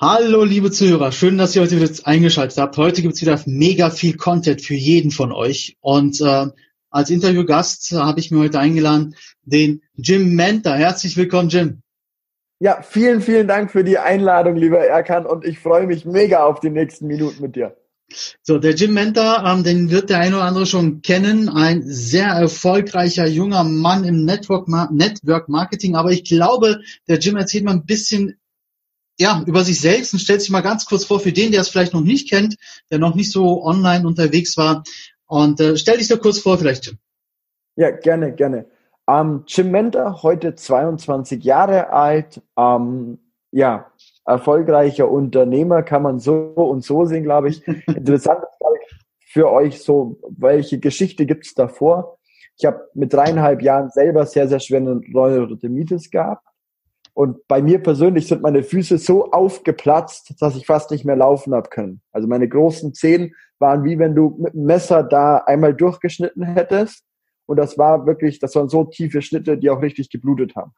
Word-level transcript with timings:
Hallo 0.00 0.44
liebe 0.44 0.70
Zuhörer, 0.70 1.10
schön, 1.10 1.38
dass 1.38 1.56
ihr 1.56 1.62
heute 1.62 1.80
wieder 1.80 1.92
eingeschaltet 2.04 2.56
habt. 2.56 2.76
Heute 2.76 3.02
gibt's 3.02 3.20
wieder 3.20 3.42
mega 3.46 3.90
viel 3.90 4.16
Content 4.16 4.62
für 4.62 4.76
jeden 4.76 5.10
von 5.10 5.32
euch. 5.32 5.76
Und 5.80 6.20
äh, 6.20 6.46
als 6.88 7.10
Interviewgast 7.10 7.90
habe 7.90 8.20
ich 8.20 8.30
mir 8.30 8.38
heute 8.38 8.60
eingeladen 8.60 9.16
den 9.42 9.82
Jim 9.96 10.36
Menter. 10.36 10.76
Herzlich 10.76 11.16
willkommen, 11.16 11.48
Jim. 11.48 11.82
Ja, 12.60 12.80
vielen, 12.80 13.20
vielen 13.20 13.48
Dank 13.48 13.72
für 13.72 13.82
die 13.82 13.98
Einladung, 13.98 14.54
lieber 14.54 14.78
Erkan. 14.78 15.26
Und 15.26 15.44
ich 15.44 15.58
freue 15.58 15.88
mich 15.88 16.04
mega 16.04 16.44
auf 16.44 16.60
die 16.60 16.70
nächsten 16.70 17.08
Minuten 17.08 17.42
mit 17.42 17.56
dir. 17.56 17.76
So, 18.40 18.58
der 18.58 18.76
Jim 18.76 18.94
Menter, 18.94 19.42
ähm, 19.44 19.64
den 19.64 19.90
wird 19.90 20.10
der 20.10 20.20
eine 20.20 20.36
oder 20.36 20.44
andere 20.44 20.66
schon 20.66 21.02
kennen. 21.02 21.48
Ein 21.48 21.82
sehr 21.84 22.28
erfolgreicher 22.28 23.26
junger 23.26 23.64
Mann 23.64 24.04
im 24.04 24.24
Network, 24.24 24.68
Network 24.68 25.48
Marketing. 25.48 25.96
Aber 25.96 26.12
ich 26.12 26.22
glaube, 26.22 26.82
der 27.08 27.18
Jim 27.18 27.34
erzählt 27.34 27.64
mal 27.64 27.72
ein 27.72 27.84
bisschen 27.84 28.37
ja, 29.18 29.42
über 29.46 29.64
sich 29.64 29.80
selbst 29.80 30.12
und 30.12 30.20
stellt 30.20 30.40
sich 30.40 30.50
mal 30.50 30.60
ganz 30.60 30.86
kurz 30.86 31.04
vor 31.04 31.20
für 31.20 31.32
den, 31.32 31.50
der 31.50 31.60
es 31.60 31.68
vielleicht 31.68 31.92
noch 31.92 32.02
nicht 32.02 32.30
kennt, 32.30 32.56
der 32.90 32.98
noch 32.98 33.14
nicht 33.14 33.32
so 33.32 33.64
online 33.64 34.06
unterwegs 34.06 34.56
war. 34.56 34.84
Und 35.26 35.60
äh, 35.60 35.76
stell 35.76 35.98
dich 35.98 36.08
da 36.08 36.16
kurz 36.16 36.38
vor, 36.38 36.56
vielleicht, 36.56 36.86
Jim. 36.86 36.98
Ja, 37.76 37.90
gerne, 37.90 38.32
gerne. 38.32 38.66
Ähm, 39.08 39.42
Jim 39.46 39.70
Menter, 39.70 40.22
heute 40.22 40.54
22 40.54 41.42
Jahre 41.42 41.90
alt, 41.90 42.40
ähm, 42.56 43.18
ja, 43.50 43.90
erfolgreicher 44.24 45.10
Unternehmer, 45.10 45.82
kann 45.82 46.02
man 46.02 46.20
so 46.20 46.34
und 46.34 46.84
so 46.84 47.04
sehen, 47.04 47.24
glaube 47.24 47.48
ich. 47.48 47.66
Interessant 47.86 48.40
ist, 48.42 48.58
glaube 48.58 48.76
ich, 48.76 48.96
für 49.32 49.50
euch 49.50 49.82
so, 49.82 50.20
welche 50.28 50.78
Geschichte 50.78 51.26
gibt's 51.26 51.54
davor? 51.54 52.18
Ich 52.56 52.66
habe 52.66 52.88
mit 52.94 53.12
dreieinhalb 53.12 53.62
Jahren 53.62 53.90
selber 53.90 54.26
sehr, 54.26 54.48
sehr 54.48 54.60
schwere 54.60 55.00
Neurodermitis 55.06 56.10
gehabt 56.10 56.47
und 57.18 57.48
bei 57.48 57.60
mir 57.60 57.82
persönlich 57.82 58.28
sind 58.28 58.42
meine 58.42 58.62
Füße 58.62 58.96
so 58.96 59.32
aufgeplatzt, 59.32 60.40
dass 60.40 60.54
ich 60.54 60.66
fast 60.66 60.92
nicht 60.92 61.04
mehr 61.04 61.16
laufen 61.16 61.52
habe 61.52 61.68
können. 61.68 62.00
Also 62.12 62.28
meine 62.28 62.48
großen 62.48 62.94
Zehen 62.94 63.34
waren 63.58 63.82
wie 63.82 63.98
wenn 63.98 64.14
du 64.14 64.36
mit 64.38 64.54
dem 64.54 64.66
Messer 64.66 65.02
da 65.02 65.38
einmal 65.38 65.74
durchgeschnitten 65.74 66.44
hättest. 66.44 67.02
Und 67.46 67.56
das 67.56 67.76
war 67.76 68.06
wirklich, 68.06 68.38
das 68.38 68.54
waren 68.54 68.68
so 68.68 68.84
tiefe 68.84 69.20
Schnitte, 69.20 69.58
die 69.58 69.68
auch 69.68 69.82
richtig 69.82 70.10
geblutet 70.10 70.54
haben. 70.54 70.70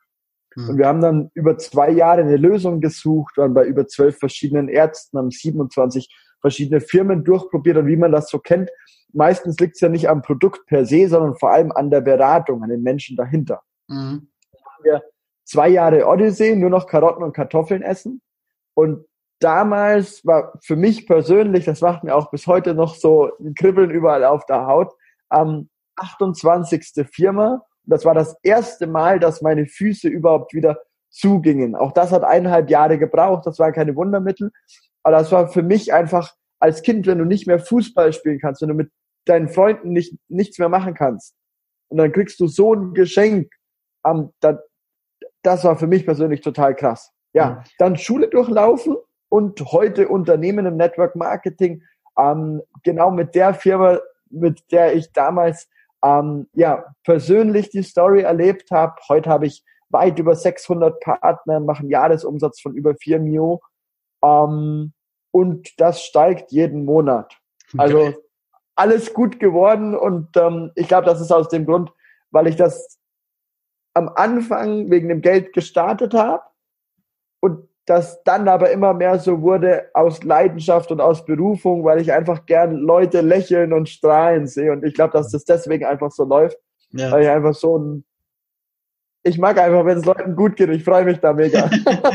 Mhm. 0.56 0.68
Und 0.70 0.78
wir 0.78 0.86
haben 0.86 1.02
dann 1.02 1.30
über 1.34 1.58
zwei 1.58 1.90
Jahre 1.90 2.22
eine 2.22 2.38
Lösung 2.38 2.80
gesucht, 2.80 3.36
waren 3.36 3.52
bei 3.52 3.66
über 3.66 3.86
zwölf 3.86 4.16
verschiedenen 4.16 4.70
Ärzten, 4.70 5.18
haben 5.18 5.30
27 5.30 6.08
verschiedene 6.40 6.80
Firmen 6.80 7.22
durchprobiert 7.22 7.76
und 7.76 7.86
wie 7.86 7.96
man 7.96 8.12
das 8.12 8.30
so 8.30 8.38
kennt. 8.38 8.70
Meistens 9.12 9.58
liegt 9.58 9.74
es 9.74 9.82
ja 9.82 9.90
nicht 9.90 10.08
am 10.08 10.22
Produkt 10.22 10.64
per 10.64 10.86
se, 10.86 11.06
sondern 11.06 11.36
vor 11.36 11.50
allem 11.50 11.70
an 11.70 11.90
der 11.90 12.00
Beratung, 12.00 12.62
an 12.62 12.70
den 12.70 12.82
Menschen 12.82 13.14
dahinter. 13.14 13.60
Mhm. 13.88 14.30
Wir 14.82 15.02
zwei 15.44 15.68
Jahre 15.68 16.06
Odyssee, 16.06 16.56
nur 16.56 16.70
noch 16.70 16.86
Karotten 16.86 17.22
und 17.22 17.34
Kartoffeln 17.34 17.82
essen. 17.82 18.20
Und 18.74 19.04
damals 19.40 20.24
war 20.24 20.52
für 20.62 20.76
mich 20.76 21.06
persönlich, 21.06 21.64
das 21.64 21.80
macht 21.80 22.04
mir 22.04 22.14
auch 22.14 22.30
bis 22.30 22.46
heute 22.46 22.74
noch 22.74 22.94
so 22.94 23.30
ein 23.40 23.54
Kribbeln 23.54 23.90
überall 23.90 24.24
auf 24.24 24.46
der 24.46 24.66
Haut, 24.66 24.92
am 25.28 25.68
28. 25.96 27.06
Firma. 27.12 27.62
Das 27.84 28.04
war 28.04 28.14
das 28.14 28.36
erste 28.42 28.86
Mal, 28.86 29.18
dass 29.18 29.42
meine 29.42 29.66
Füße 29.66 30.08
überhaupt 30.08 30.54
wieder 30.54 30.78
zugingen. 31.10 31.74
Auch 31.74 31.92
das 31.92 32.12
hat 32.12 32.22
eineinhalb 32.22 32.70
Jahre 32.70 32.98
gebraucht. 32.98 33.46
Das 33.46 33.58
waren 33.58 33.72
keine 33.72 33.96
Wundermittel. 33.96 34.52
Aber 35.02 35.16
das 35.16 35.32
war 35.32 35.48
für 35.48 35.62
mich 35.62 35.92
einfach 35.92 36.34
als 36.60 36.82
Kind, 36.82 37.06
wenn 37.06 37.18
du 37.18 37.24
nicht 37.24 37.46
mehr 37.46 37.58
Fußball 37.58 38.12
spielen 38.12 38.38
kannst, 38.38 38.62
wenn 38.62 38.68
du 38.68 38.74
mit 38.74 38.90
deinen 39.24 39.48
Freunden 39.48 39.92
nicht, 39.92 40.14
nichts 40.28 40.58
mehr 40.58 40.68
machen 40.68 40.94
kannst. 40.94 41.34
Und 41.88 41.98
dann 41.98 42.12
kriegst 42.12 42.38
du 42.40 42.46
so 42.46 42.74
ein 42.74 42.94
Geschenk. 42.94 43.52
Um, 44.02 44.32
dann, 44.40 44.58
das 45.42 45.64
war 45.64 45.76
für 45.76 45.86
mich 45.86 46.04
persönlich 46.04 46.40
total 46.40 46.74
krass. 46.74 47.12
Ja, 47.32 47.62
dann 47.78 47.96
Schule 47.96 48.28
durchlaufen 48.28 48.96
und 49.28 49.60
heute 49.72 50.08
Unternehmen 50.08 50.66
im 50.66 50.76
Network 50.76 51.14
Marketing, 51.14 51.82
ähm, 52.18 52.62
genau 52.82 53.10
mit 53.10 53.34
der 53.34 53.54
Firma, 53.54 54.00
mit 54.28 54.60
der 54.72 54.94
ich 54.94 55.12
damals 55.12 55.68
ähm, 56.04 56.48
ja 56.52 56.84
persönlich 57.04 57.70
die 57.70 57.82
Story 57.82 58.22
erlebt 58.22 58.70
habe. 58.70 58.96
Heute 59.08 59.30
habe 59.30 59.46
ich 59.46 59.64
weit 59.90 60.18
über 60.18 60.34
600 60.34 61.00
Partner, 61.00 61.60
machen 61.60 61.88
Jahresumsatz 61.88 62.60
von 62.60 62.74
über 62.74 62.94
4 62.94 63.20
Mio. 63.20 63.60
Ähm, 64.22 64.92
und 65.30 65.80
das 65.80 66.02
steigt 66.02 66.50
jeden 66.50 66.84
Monat. 66.84 67.36
Also 67.78 68.14
alles 68.74 69.14
gut 69.14 69.38
geworden 69.38 69.94
und 69.94 70.36
ähm, 70.36 70.72
ich 70.74 70.88
glaube, 70.88 71.06
das 71.06 71.20
ist 71.20 71.30
aus 71.30 71.48
dem 71.48 71.66
Grund, 71.66 71.92
weil 72.30 72.46
ich 72.46 72.56
das 72.56 72.98
am 73.94 74.08
Anfang 74.08 74.90
wegen 74.90 75.08
dem 75.08 75.20
Geld 75.20 75.52
gestartet 75.52 76.14
habe 76.14 76.42
und 77.40 77.68
das 77.86 78.22
dann 78.22 78.48
aber 78.48 78.70
immer 78.70 78.94
mehr 78.94 79.18
so 79.18 79.42
wurde 79.42 79.90
aus 79.94 80.22
Leidenschaft 80.22 80.92
und 80.92 81.00
aus 81.00 81.24
Berufung, 81.24 81.84
weil 81.84 82.00
ich 82.00 82.12
einfach 82.12 82.46
gern 82.46 82.76
Leute 82.76 83.20
lächeln 83.20 83.72
und 83.72 83.88
strahlen 83.88 84.46
sehe. 84.46 84.70
Und 84.70 84.84
ich 84.84 84.94
glaube, 84.94 85.12
dass 85.12 85.32
das 85.32 85.44
deswegen 85.44 85.84
einfach 85.84 86.12
so 86.12 86.24
läuft, 86.24 86.58
ja. 86.90 87.10
weil 87.10 87.22
ich 87.22 87.28
einfach 87.28 87.54
so 87.54 87.78
ein 87.78 88.04
ich 89.22 89.38
mag 89.38 89.58
einfach, 89.58 89.84
wenn 89.84 89.98
es 89.98 90.04
Leuten 90.04 90.34
gut 90.34 90.56
geht. 90.56 90.70
Ich 90.70 90.84
freue 90.84 91.04
mich 91.04 91.18
da 91.18 91.32
mega. 91.32 91.70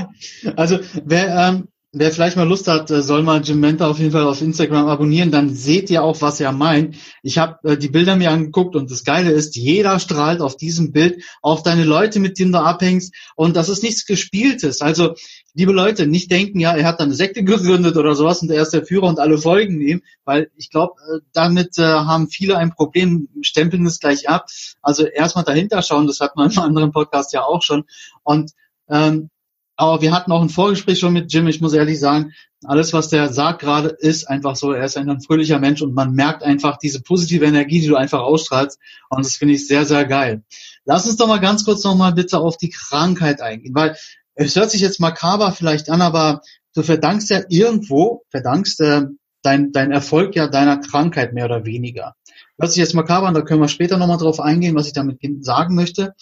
also 0.56 0.80
wer 1.04 1.50
ähm, 1.50 1.68
wer 1.98 2.12
vielleicht 2.12 2.36
mal 2.36 2.48
Lust 2.48 2.68
hat, 2.68 2.92
äh, 2.92 3.02
soll 3.02 3.24
mal 3.24 3.42
Jim 3.42 3.62
Menta 3.62 3.90
auf 3.90 4.00
jeden 4.00 4.12
Fall 4.12 4.26
auf 4.26 4.42
Instagram 4.42 4.88
abonnieren, 4.88 5.32
dann 5.32 5.56
seht 5.56 5.90
ihr 5.90 6.04
auch, 6.04 6.22
was 6.22 6.42
er 6.42 6.52
meint. 6.52 6.98
Ich 7.24 7.38
habe 7.38 7.72
äh, 7.72 7.78
die 7.78 7.88
Bilder 7.88 8.18
mir 8.18 8.32
angeguckt 8.32 8.76
und 8.76 8.92
das 8.92 9.06
Geile 9.06 9.32
ist, 9.32 9.56
jeder 9.56 9.98
strahlt 10.00 10.42
auf 10.42 10.58
diesem 10.58 10.92
Bild 10.92 11.24
auf 11.42 11.64
deine 11.64 11.86
Leute, 11.86 12.20
mit 12.20 12.38
denen 12.38 12.52
du 12.52 12.60
abhängst 12.60 13.16
und 13.36 13.56
das 13.56 13.70
ist 13.70 13.82
nichts 13.82 14.06
Gespieltes. 14.06 14.82
Also, 14.82 15.16
liebe 15.54 15.72
Leute, 15.72 16.06
nicht 16.06 16.30
denken, 16.32 16.60
ja, 16.60 16.76
er 16.76 16.86
hat 16.86 17.00
eine 17.00 17.14
Sekte 17.14 17.46
gegründet 17.46 17.96
oder 17.96 18.14
sowas 18.14 18.42
und 18.42 18.52
er 18.52 18.62
ist 18.62 18.74
der 18.74 18.86
Führer 18.86 19.08
und 19.08 19.20
alle 19.20 19.38
folgen 19.38 19.80
ihm, 19.80 20.02
weil 20.26 20.52
ich 20.58 20.70
glaube, 20.70 20.96
äh, 21.10 21.20
damit 21.32 21.78
äh, 21.78 21.84
haben 21.84 22.28
viele 22.28 22.58
ein 22.58 22.72
Problem, 22.76 23.30
stempeln 23.42 23.86
es 23.86 24.02
gleich 24.02 24.28
ab. 24.28 24.48
Also 24.82 25.06
erstmal 25.06 25.46
dahinter 25.46 25.82
schauen, 25.82 26.08
das 26.08 26.20
hat 26.20 26.36
man 26.36 26.52
im 26.52 26.60
anderen 26.60 26.92
Podcast 26.92 27.32
ja 27.32 27.44
auch 27.44 27.62
schon 27.62 27.86
und 28.24 28.52
ähm, 28.90 29.30
aber 29.78 30.02
wir 30.02 30.12
hatten 30.12 30.32
auch 30.32 30.42
ein 30.42 30.50
Vorgespräch 30.50 31.00
schon 31.00 31.14
mit 31.14 31.32
Jim. 31.34 31.48
Ich 31.48 31.62
muss 31.62 31.74
ehrlich 31.74 32.00
sagen, 32.00 32.34
alles, 32.64 32.94
was 32.94 33.10
der 33.10 33.32
sagt 33.32 33.60
gerade, 33.60 33.90
ist 33.90 34.30
einfach 34.30 34.56
so. 34.56 34.72
Er 34.72 34.86
ist 34.86 34.98
ein 34.98 35.22
fröhlicher 35.22 35.60
Mensch 35.60 35.82
und 35.82 35.94
man 35.94 36.14
merkt 36.14 36.44
einfach 36.44 36.78
diese 36.78 37.02
positive 37.02 37.46
Energie, 37.46 37.82
die 37.82 37.88
du 37.88 37.96
einfach 37.96 38.22
ausstrahlst. 38.22 38.80
Und 39.10 39.26
das 39.26 39.36
finde 39.36 39.56
ich 39.56 39.68
sehr, 39.68 39.86
sehr 39.86 40.06
geil. 40.06 40.44
Lass 40.86 41.06
uns 41.06 41.18
doch 41.18 41.28
mal 41.28 41.40
ganz 41.40 41.66
kurz 41.66 41.84
noch 41.84 41.96
mal 41.96 42.14
bitte 42.14 42.40
auf 42.40 42.58
die 42.58 42.70
Krankheit 42.70 43.42
eingehen, 43.42 43.76
weil 43.76 43.96
es 44.36 44.56
hört 44.56 44.72
sich 44.72 44.82
jetzt 44.82 45.00
makaber 45.00 45.52
vielleicht 45.52 45.90
an, 45.90 46.02
aber 46.02 46.42
du 46.74 46.84
verdankst 46.84 47.30
ja 47.30 47.44
irgendwo, 47.50 48.24
verdankst 48.30 48.82
äh, 48.82 49.04
dein, 49.42 49.72
dein 49.72 49.92
Erfolg 49.92 50.36
ja 50.36 50.48
deiner 50.48 50.78
Krankheit 50.78 51.34
mehr 51.34 51.46
oder 51.46 51.66
weniger. 51.66 52.16
Hört 52.58 52.72
sich 52.72 52.80
jetzt 52.80 52.96
makaber 52.96 53.28
an, 53.28 53.34
da 53.34 53.42
können 53.42 53.62
wir 53.62 53.68
später 53.68 53.98
nochmal 53.98 54.18
drauf 54.18 54.40
eingehen, 54.40 54.76
was 54.76 54.88
ich 54.88 54.94
damit 54.94 55.20
sagen 55.42 55.76
möchte. 55.76 56.16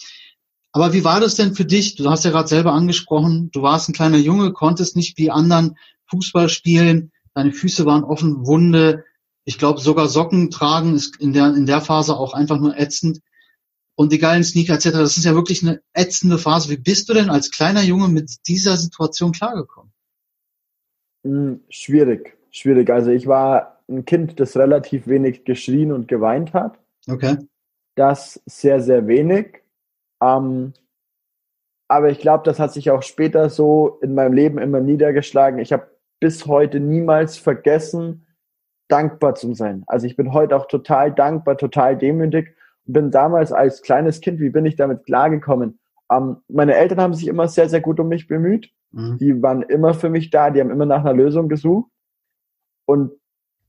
Aber 0.74 0.92
wie 0.92 1.04
war 1.04 1.20
das 1.20 1.36
denn 1.36 1.54
für 1.54 1.64
dich? 1.64 1.94
Du 1.94 2.10
hast 2.10 2.24
ja 2.24 2.32
gerade 2.32 2.48
selber 2.48 2.72
angesprochen, 2.72 3.48
du 3.52 3.62
warst 3.62 3.88
ein 3.88 3.92
kleiner 3.92 4.18
Junge, 4.18 4.52
konntest 4.52 4.96
nicht 4.96 5.16
wie 5.18 5.30
anderen 5.30 5.78
Fußball 6.06 6.48
spielen, 6.48 7.12
deine 7.32 7.52
Füße 7.52 7.86
waren 7.86 8.02
offen, 8.02 8.44
Wunde. 8.44 9.04
Ich 9.44 9.56
glaube, 9.56 9.80
sogar 9.80 10.08
Socken 10.08 10.50
tragen 10.50 10.96
ist 10.96 11.20
in 11.20 11.32
der, 11.32 11.54
in 11.54 11.66
der 11.66 11.80
Phase 11.80 12.16
auch 12.16 12.34
einfach 12.34 12.58
nur 12.58 12.76
ätzend. 12.76 13.20
Und 13.94 14.10
die 14.10 14.18
geilen 14.18 14.42
Sneaker 14.42 14.74
etc., 14.74 14.90
das 14.90 15.16
ist 15.16 15.24
ja 15.24 15.36
wirklich 15.36 15.62
eine 15.62 15.80
ätzende 15.92 16.38
Phase. 16.38 16.70
Wie 16.70 16.76
bist 16.76 17.08
du 17.08 17.14
denn 17.14 17.30
als 17.30 17.52
kleiner 17.52 17.82
Junge 17.82 18.08
mit 18.08 18.32
dieser 18.48 18.76
Situation 18.76 19.30
klargekommen? 19.30 19.92
Hm, 21.22 21.60
schwierig, 21.68 22.36
schwierig. 22.50 22.90
Also 22.90 23.12
ich 23.12 23.28
war 23.28 23.80
ein 23.88 24.04
Kind, 24.04 24.40
das 24.40 24.56
relativ 24.56 25.06
wenig 25.06 25.44
geschrien 25.44 25.92
und 25.92 26.08
geweint 26.08 26.52
hat. 26.52 26.80
Okay. 27.06 27.36
Das 27.94 28.42
sehr, 28.46 28.82
sehr 28.82 29.06
wenig. 29.06 29.63
Ähm, 30.24 30.72
aber 31.88 32.10
ich 32.10 32.18
glaube, 32.18 32.44
das 32.44 32.58
hat 32.58 32.72
sich 32.72 32.90
auch 32.90 33.02
später 33.02 33.50
so 33.50 33.98
in 34.00 34.14
meinem 34.14 34.32
Leben 34.32 34.58
immer 34.58 34.80
niedergeschlagen. 34.80 35.58
Ich 35.58 35.72
habe 35.72 35.86
bis 36.18 36.46
heute 36.46 36.80
niemals 36.80 37.36
vergessen, 37.36 38.26
dankbar 38.88 39.34
zu 39.34 39.54
sein. 39.54 39.84
Also 39.86 40.06
ich 40.06 40.16
bin 40.16 40.32
heute 40.32 40.56
auch 40.56 40.66
total 40.66 41.12
dankbar, 41.12 41.58
total 41.58 41.96
demütig 41.96 42.56
und 42.86 42.94
bin 42.94 43.10
damals 43.10 43.52
als 43.52 43.82
kleines 43.82 44.20
Kind, 44.20 44.40
wie 44.40 44.50
bin 44.50 44.66
ich 44.66 44.76
damit 44.76 45.04
klargekommen? 45.04 45.78
Ähm, 46.10 46.38
meine 46.48 46.74
Eltern 46.74 47.00
haben 47.00 47.14
sich 47.14 47.28
immer 47.28 47.48
sehr, 47.48 47.68
sehr 47.68 47.80
gut 47.80 48.00
um 48.00 48.08
mich 48.08 48.26
bemüht. 48.26 48.72
Mhm. 48.92 49.18
Die 49.18 49.42
waren 49.42 49.62
immer 49.62 49.94
für 49.94 50.08
mich 50.08 50.30
da, 50.30 50.50
die 50.50 50.60
haben 50.60 50.70
immer 50.70 50.86
nach 50.86 51.00
einer 51.00 51.14
Lösung 51.14 51.48
gesucht. 51.48 51.90
Und 52.86 53.12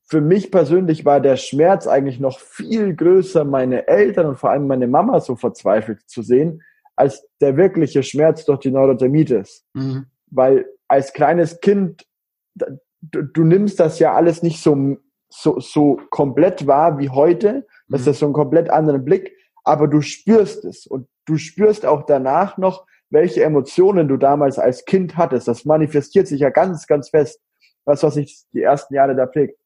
für 0.08 0.22
mich 0.22 0.52
persönlich 0.52 1.04
war 1.04 1.20
der 1.20 1.36
Schmerz 1.36 1.88
eigentlich 1.88 2.20
noch 2.20 2.40
viel 2.40 2.96
größer, 2.96 3.44
meine 3.44 3.88
Eltern 3.88 4.28
und 4.28 4.36
vor 4.38 4.52
allem 4.52 4.68
meine 4.68 4.88
Mama 4.88 5.20
so 5.20 5.36
verzweifelt 5.36 6.02
zu 6.08 6.22
sehen, 6.22 6.62
als 6.96 7.28
der 7.42 7.58
wirkliche 7.58 8.04
Schmerz 8.04 8.46
durch 8.46 8.60
die 8.60 8.72
Neurodermitis. 8.72 9.66
Mhm. 9.74 10.06
Weil 10.28 10.66
als 10.88 11.14
kleines 11.14 11.60
Kind, 11.60 12.06
du, 12.54 13.24
du, 13.24 13.44
nimmst 13.44 13.80
das 13.80 13.98
ja 13.98 14.14
alles 14.14 14.44
nicht 14.44 14.62
so, 14.62 14.98
so, 15.30 15.60
so 15.60 16.00
komplett 16.12 16.68
wahr 16.68 17.00
wie 17.00 17.10
heute. 17.10 17.66
Das 17.88 18.06
mhm. 18.06 18.12
ist 18.12 18.20
so 18.20 18.28
ein 18.28 18.34
komplett 18.34 18.70
anderen 18.70 19.04
Blick, 19.04 19.36
aber 19.64 19.88
du 19.88 20.02
spürst 20.02 20.66
es 20.66 20.86
und 20.86 21.08
du 21.26 21.38
spürst 21.38 21.84
auch 21.86 22.06
danach 22.06 22.58
noch, 22.58 22.86
welche 23.10 23.44
Emotionen 23.44 24.08
du 24.08 24.18
damals 24.18 24.60
als 24.60 24.86
Kind 24.86 25.18
hattest. 25.18 25.48
Das 25.48 25.66
manifestiert 25.66 26.28
sich 26.28 26.42
ja 26.42 26.52
ganz, 26.52 26.86
ganz 26.86 27.10
fest. 27.10 27.42
Das, 27.86 28.04
was 28.04 28.16
sich 28.16 28.44
die 28.54 28.62
ersten 28.62 28.96
Jahre 28.96 29.16
da 29.16 29.26
prägt. 29.26 29.60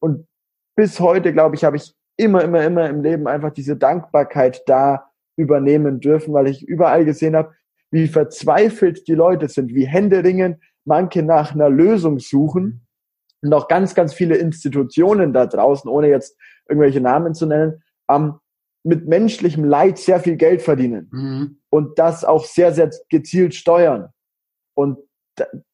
Und 0.00 0.26
bis 0.76 1.00
heute, 1.00 1.32
glaube 1.32 1.56
ich, 1.56 1.64
habe 1.64 1.76
ich 1.76 1.94
immer, 2.16 2.42
immer, 2.42 2.64
immer 2.64 2.88
im 2.88 3.02
Leben 3.02 3.26
einfach 3.26 3.52
diese 3.52 3.76
Dankbarkeit 3.76 4.62
da 4.66 5.10
übernehmen 5.36 6.00
dürfen, 6.00 6.32
weil 6.32 6.48
ich 6.48 6.66
überall 6.66 7.04
gesehen 7.04 7.36
habe, 7.36 7.54
wie 7.90 8.08
verzweifelt 8.08 9.06
die 9.06 9.14
Leute 9.14 9.48
sind, 9.48 9.74
wie 9.74 9.86
händeringend 9.86 10.62
manche 10.84 11.22
nach 11.22 11.54
einer 11.54 11.68
Lösung 11.68 12.18
suchen 12.18 12.86
und 13.42 13.52
auch 13.52 13.68
ganz, 13.68 13.94
ganz 13.94 14.14
viele 14.14 14.36
Institutionen 14.36 15.32
da 15.32 15.46
draußen, 15.46 15.90
ohne 15.90 16.08
jetzt 16.08 16.38
irgendwelche 16.68 17.00
Namen 17.00 17.34
zu 17.34 17.46
nennen, 17.46 17.82
ähm, 18.10 18.34
mit 18.82 19.08
menschlichem 19.08 19.64
Leid 19.64 19.98
sehr 19.98 20.20
viel 20.20 20.36
Geld 20.36 20.62
verdienen 20.62 21.08
mhm. 21.12 21.58
und 21.70 21.98
das 21.98 22.24
auch 22.24 22.44
sehr, 22.44 22.72
sehr 22.72 22.90
gezielt 23.08 23.54
steuern. 23.54 24.10
Und 24.74 24.98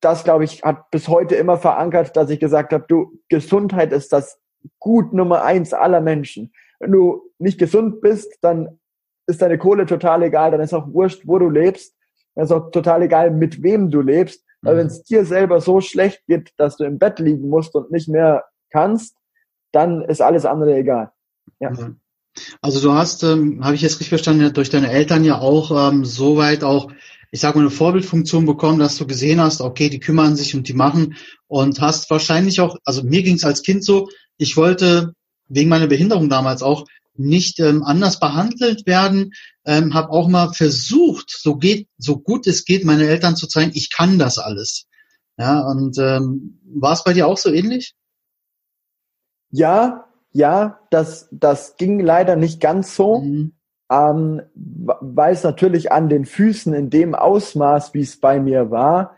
das, 0.00 0.24
glaube 0.24 0.44
ich, 0.44 0.62
hat 0.62 0.90
bis 0.90 1.08
heute 1.08 1.34
immer 1.36 1.56
verankert, 1.58 2.16
dass 2.16 2.30
ich 2.30 2.40
gesagt 2.40 2.72
habe, 2.72 2.84
du, 2.88 3.18
Gesundheit 3.28 3.92
ist 3.92 4.12
das 4.12 4.38
Gut 4.78 5.12
Nummer 5.12 5.42
eins 5.42 5.72
aller 5.72 6.00
Menschen. 6.00 6.52
Wenn 6.78 6.92
du 6.92 7.22
nicht 7.38 7.58
gesund 7.58 8.00
bist, 8.00 8.38
dann 8.42 8.78
ist 9.26 9.42
deine 9.42 9.58
Kohle 9.58 9.86
total 9.86 10.22
egal, 10.22 10.52
dann 10.52 10.60
ist 10.60 10.74
auch 10.74 10.92
wurscht, 10.92 11.22
wo 11.26 11.38
du 11.38 11.48
lebst, 11.48 11.94
dann 12.34 12.44
ist 12.44 12.52
auch 12.52 12.70
total 12.70 13.02
egal, 13.02 13.30
mit 13.30 13.62
wem 13.62 13.90
du 13.90 14.00
lebst. 14.00 14.44
Weil 14.62 14.74
mhm. 14.74 14.78
wenn 14.78 14.86
es 14.86 15.02
dir 15.02 15.24
selber 15.24 15.60
so 15.60 15.80
schlecht 15.80 16.22
geht, 16.26 16.52
dass 16.56 16.76
du 16.76 16.84
im 16.84 16.98
Bett 16.98 17.18
liegen 17.18 17.48
musst 17.48 17.74
und 17.74 17.90
nicht 17.90 18.08
mehr 18.08 18.44
kannst, 18.70 19.16
dann 19.72 20.02
ist 20.02 20.22
alles 20.22 20.44
andere 20.44 20.76
egal. 20.76 21.10
Ja. 21.60 21.70
Mhm. 21.70 22.00
Also 22.60 22.80
du 22.80 22.94
hast, 22.94 23.22
ähm, 23.24 23.64
habe 23.64 23.74
ich 23.74 23.82
jetzt 23.82 23.94
richtig 23.94 24.08
verstanden, 24.08 24.52
durch 24.54 24.70
deine 24.70 24.90
Eltern 24.90 25.24
ja 25.24 25.38
auch 25.38 25.90
ähm, 25.90 26.04
soweit 26.04 26.64
auch, 26.64 26.90
ich 27.32 27.40
sage 27.40 27.58
mal, 27.58 27.62
eine 27.62 27.70
Vorbildfunktion 27.70 28.44
bekommen, 28.44 28.78
dass 28.78 28.98
du 28.98 29.06
gesehen 29.06 29.40
hast, 29.40 29.62
okay, 29.62 29.88
die 29.88 30.00
kümmern 30.00 30.36
sich 30.36 30.54
und 30.54 30.68
die 30.68 30.74
machen 30.74 31.16
und 31.48 31.80
hast 31.80 32.10
wahrscheinlich 32.10 32.60
auch, 32.60 32.76
also 32.84 33.02
mir 33.02 33.22
ging 33.22 33.36
es 33.36 33.44
als 33.44 33.62
Kind 33.62 33.84
so, 33.84 34.10
ich 34.36 34.56
wollte 34.58 35.14
wegen 35.48 35.70
meiner 35.70 35.86
Behinderung 35.86 36.28
damals 36.28 36.62
auch 36.62 36.86
nicht 37.14 37.58
ähm, 37.58 37.82
anders 37.82 38.20
behandelt 38.20 38.86
werden, 38.86 39.32
ähm, 39.64 39.94
habe 39.94 40.10
auch 40.10 40.28
mal 40.28 40.52
versucht, 40.52 41.30
so 41.30 41.56
geht, 41.56 41.88
so 41.96 42.18
gut 42.18 42.46
es 42.46 42.66
geht, 42.66 42.84
meine 42.84 43.08
Eltern 43.08 43.34
zu 43.34 43.46
zeigen, 43.46 43.72
ich 43.74 43.90
kann 43.90 44.18
das 44.18 44.38
alles. 44.38 44.86
Ja, 45.38 45.60
und 45.60 45.96
ähm, 45.98 46.60
war 46.64 46.92
es 46.92 47.02
bei 47.02 47.14
dir 47.14 47.26
auch 47.26 47.38
so 47.38 47.50
ähnlich? 47.50 47.94
Ja, 49.50 50.04
ja, 50.32 50.80
das, 50.90 51.28
das 51.30 51.76
ging 51.78 51.98
leider 51.98 52.36
nicht 52.36 52.60
ganz 52.60 52.94
so, 52.94 53.20
mhm. 53.20 53.52
Ähm, 53.92 54.40
weil 54.54 55.34
es 55.34 55.42
natürlich 55.44 55.92
an 55.92 56.08
den 56.08 56.24
Füßen 56.24 56.72
in 56.72 56.88
dem 56.88 57.14
Ausmaß, 57.14 57.92
wie 57.92 58.00
es 58.00 58.18
bei 58.18 58.40
mir 58.40 58.70
war, 58.70 59.16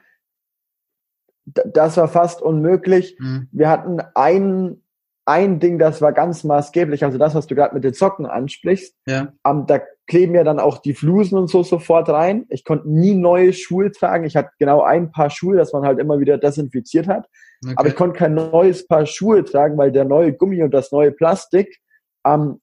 das 1.46 1.96
war 1.96 2.08
fast 2.08 2.42
unmöglich. 2.42 3.16
Mhm. 3.20 3.48
Wir 3.52 3.68
hatten 3.68 4.00
ein, 4.14 4.82
ein 5.26 5.60
Ding, 5.60 5.78
das 5.78 6.02
war 6.02 6.12
ganz 6.12 6.42
maßgeblich, 6.42 7.04
also 7.04 7.18
das, 7.18 7.36
was 7.36 7.46
du 7.46 7.54
gerade 7.54 7.74
mit 7.74 7.84
den 7.84 7.94
Socken 7.94 8.26
ansprichst. 8.26 8.96
Ja. 9.06 9.32
Ähm, 9.46 9.66
da 9.66 9.80
kleben 10.06 10.34
ja 10.34 10.42
dann 10.42 10.58
auch 10.58 10.78
die 10.78 10.94
Flusen 10.94 11.38
und 11.38 11.48
so 11.48 11.62
sofort 11.62 12.08
rein. 12.08 12.46
Ich 12.48 12.64
konnte 12.64 12.90
nie 12.90 13.14
neue 13.14 13.52
Schuhe 13.52 13.92
tragen. 13.92 14.24
Ich 14.24 14.34
hatte 14.34 14.50
genau 14.58 14.82
ein 14.82 15.12
paar 15.12 15.30
Schuhe, 15.30 15.56
das 15.56 15.72
man 15.72 15.84
halt 15.84 16.00
immer 16.00 16.18
wieder 16.18 16.36
desinfiziert 16.36 17.06
hat. 17.06 17.28
Okay. 17.64 17.74
Aber 17.76 17.88
ich 17.88 17.94
konnte 17.94 18.18
kein 18.18 18.34
neues 18.34 18.88
Paar 18.88 19.06
Schuhe 19.06 19.44
tragen, 19.44 19.78
weil 19.78 19.92
der 19.92 20.04
neue 20.04 20.32
Gummi 20.32 20.62
und 20.64 20.72
das 20.72 20.90
neue 20.90 21.12
Plastik, 21.12 21.80
ähm, 22.26 22.60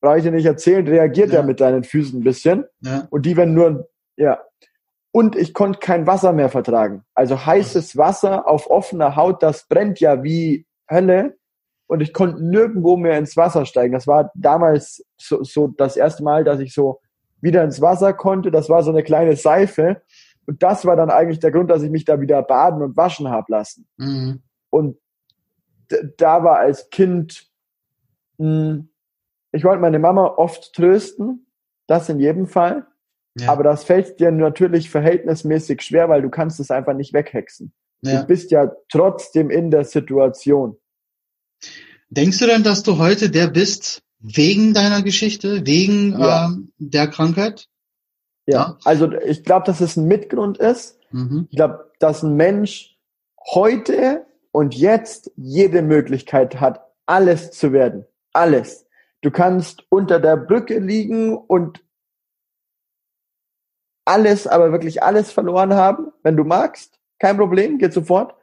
brauche 0.00 0.18
ich 0.18 0.24
dir 0.24 0.30
nicht 0.30 0.46
erzählen, 0.46 0.86
reagiert 0.86 1.30
ja. 1.30 1.40
ja 1.40 1.42
mit 1.42 1.60
deinen 1.60 1.84
Füßen 1.84 2.20
ein 2.20 2.24
bisschen. 2.24 2.64
Ja. 2.80 3.06
Und 3.10 3.26
die 3.26 3.36
werden 3.36 3.54
nur, 3.54 3.88
ja. 4.16 4.40
Und 5.12 5.34
ich 5.34 5.54
konnte 5.54 5.78
kein 5.78 6.06
Wasser 6.06 6.32
mehr 6.32 6.50
vertragen. 6.50 7.02
Also 7.14 7.46
heißes 7.46 7.96
Wasser 7.96 8.46
auf 8.46 8.68
offener 8.68 9.16
Haut, 9.16 9.42
das 9.42 9.66
brennt 9.66 9.98
ja 10.00 10.22
wie 10.22 10.66
Hölle. 10.90 11.36
Und 11.86 12.00
ich 12.00 12.12
konnte 12.12 12.44
nirgendwo 12.44 12.96
mehr 12.96 13.16
ins 13.16 13.36
Wasser 13.36 13.64
steigen. 13.64 13.94
Das 13.94 14.06
war 14.06 14.30
damals 14.34 15.04
so, 15.16 15.42
so 15.44 15.68
das 15.68 15.96
erste 15.96 16.22
Mal, 16.22 16.44
dass 16.44 16.60
ich 16.60 16.74
so 16.74 17.00
wieder 17.40 17.62
ins 17.62 17.80
Wasser 17.80 18.12
konnte. 18.12 18.50
Das 18.50 18.68
war 18.68 18.82
so 18.82 18.90
eine 18.90 19.04
kleine 19.04 19.36
Seife. 19.36 20.02
Und 20.46 20.62
das 20.62 20.84
war 20.84 20.96
dann 20.96 21.10
eigentlich 21.10 21.38
der 21.38 21.50
Grund, 21.50 21.70
dass 21.70 21.82
ich 21.82 21.90
mich 21.90 22.04
da 22.04 22.20
wieder 22.20 22.42
baden 22.42 22.82
und 22.82 22.96
waschen 22.96 23.30
habe 23.30 23.46
lassen. 23.50 23.86
Mhm. 23.96 24.42
Und 24.70 24.98
da 26.18 26.44
war 26.44 26.58
als 26.58 26.90
Kind, 26.90 27.48
mh, 28.38 28.46
hm, 28.46 28.88
ich 29.52 29.64
wollte 29.64 29.80
meine 29.80 29.98
Mama 29.98 30.26
oft 30.36 30.72
trösten, 30.72 31.46
das 31.86 32.08
in 32.08 32.20
jedem 32.20 32.46
Fall. 32.46 32.86
Ja. 33.38 33.50
Aber 33.52 33.62
das 33.62 33.84
fällt 33.84 34.18
dir 34.18 34.30
natürlich 34.30 34.90
verhältnismäßig 34.90 35.82
schwer, 35.82 36.08
weil 36.08 36.22
du 36.22 36.30
kannst 36.30 36.58
es 36.58 36.70
einfach 36.70 36.94
nicht 36.94 37.12
weghexen. 37.12 37.72
Ja. 38.02 38.20
Du 38.20 38.26
bist 38.26 38.50
ja 38.50 38.72
trotzdem 38.90 39.50
in 39.50 39.70
der 39.70 39.84
Situation. 39.84 40.76
Denkst 42.08 42.38
du 42.38 42.46
denn, 42.46 42.62
dass 42.62 42.82
du 42.82 42.98
heute 42.98 43.30
der 43.30 43.48
bist 43.48 44.02
wegen 44.20 44.74
deiner 44.74 45.02
Geschichte, 45.02 45.66
wegen 45.66 46.18
ja. 46.18 46.46
ähm, 46.46 46.72
der 46.78 47.08
Krankheit? 47.08 47.68
Ja, 48.46 48.78
also 48.84 49.12
ich 49.12 49.44
glaube, 49.44 49.66
dass 49.66 49.80
es 49.80 49.96
ein 49.96 50.06
Mitgrund 50.06 50.58
ist. 50.58 50.98
Mhm. 51.10 51.48
Ich 51.50 51.56
glaube, 51.56 51.90
dass 51.98 52.22
ein 52.22 52.36
Mensch 52.36 52.96
heute 53.54 54.24
und 54.52 54.74
jetzt 54.74 55.30
jede 55.36 55.82
Möglichkeit 55.82 56.60
hat, 56.60 56.80
alles 57.06 57.50
zu 57.50 57.72
werden. 57.72 58.06
Alles. 58.32 58.85
Du 59.22 59.30
kannst 59.30 59.84
unter 59.88 60.20
der 60.20 60.36
Brücke 60.36 60.78
liegen 60.78 61.36
und 61.36 61.84
alles, 64.04 64.46
aber 64.46 64.72
wirklich 64.72 65.02
alles 65.02 65.32
verloren 65.32 65.74
haben, 65.74 66.12
wenn 66.22 66.36
du 66.36 66.44
magst. 66.44 66.98
Kein 67.18 67.36
Problem, 67.36 67.78
geht 67.78 67.92
sofort. 67.92 68.34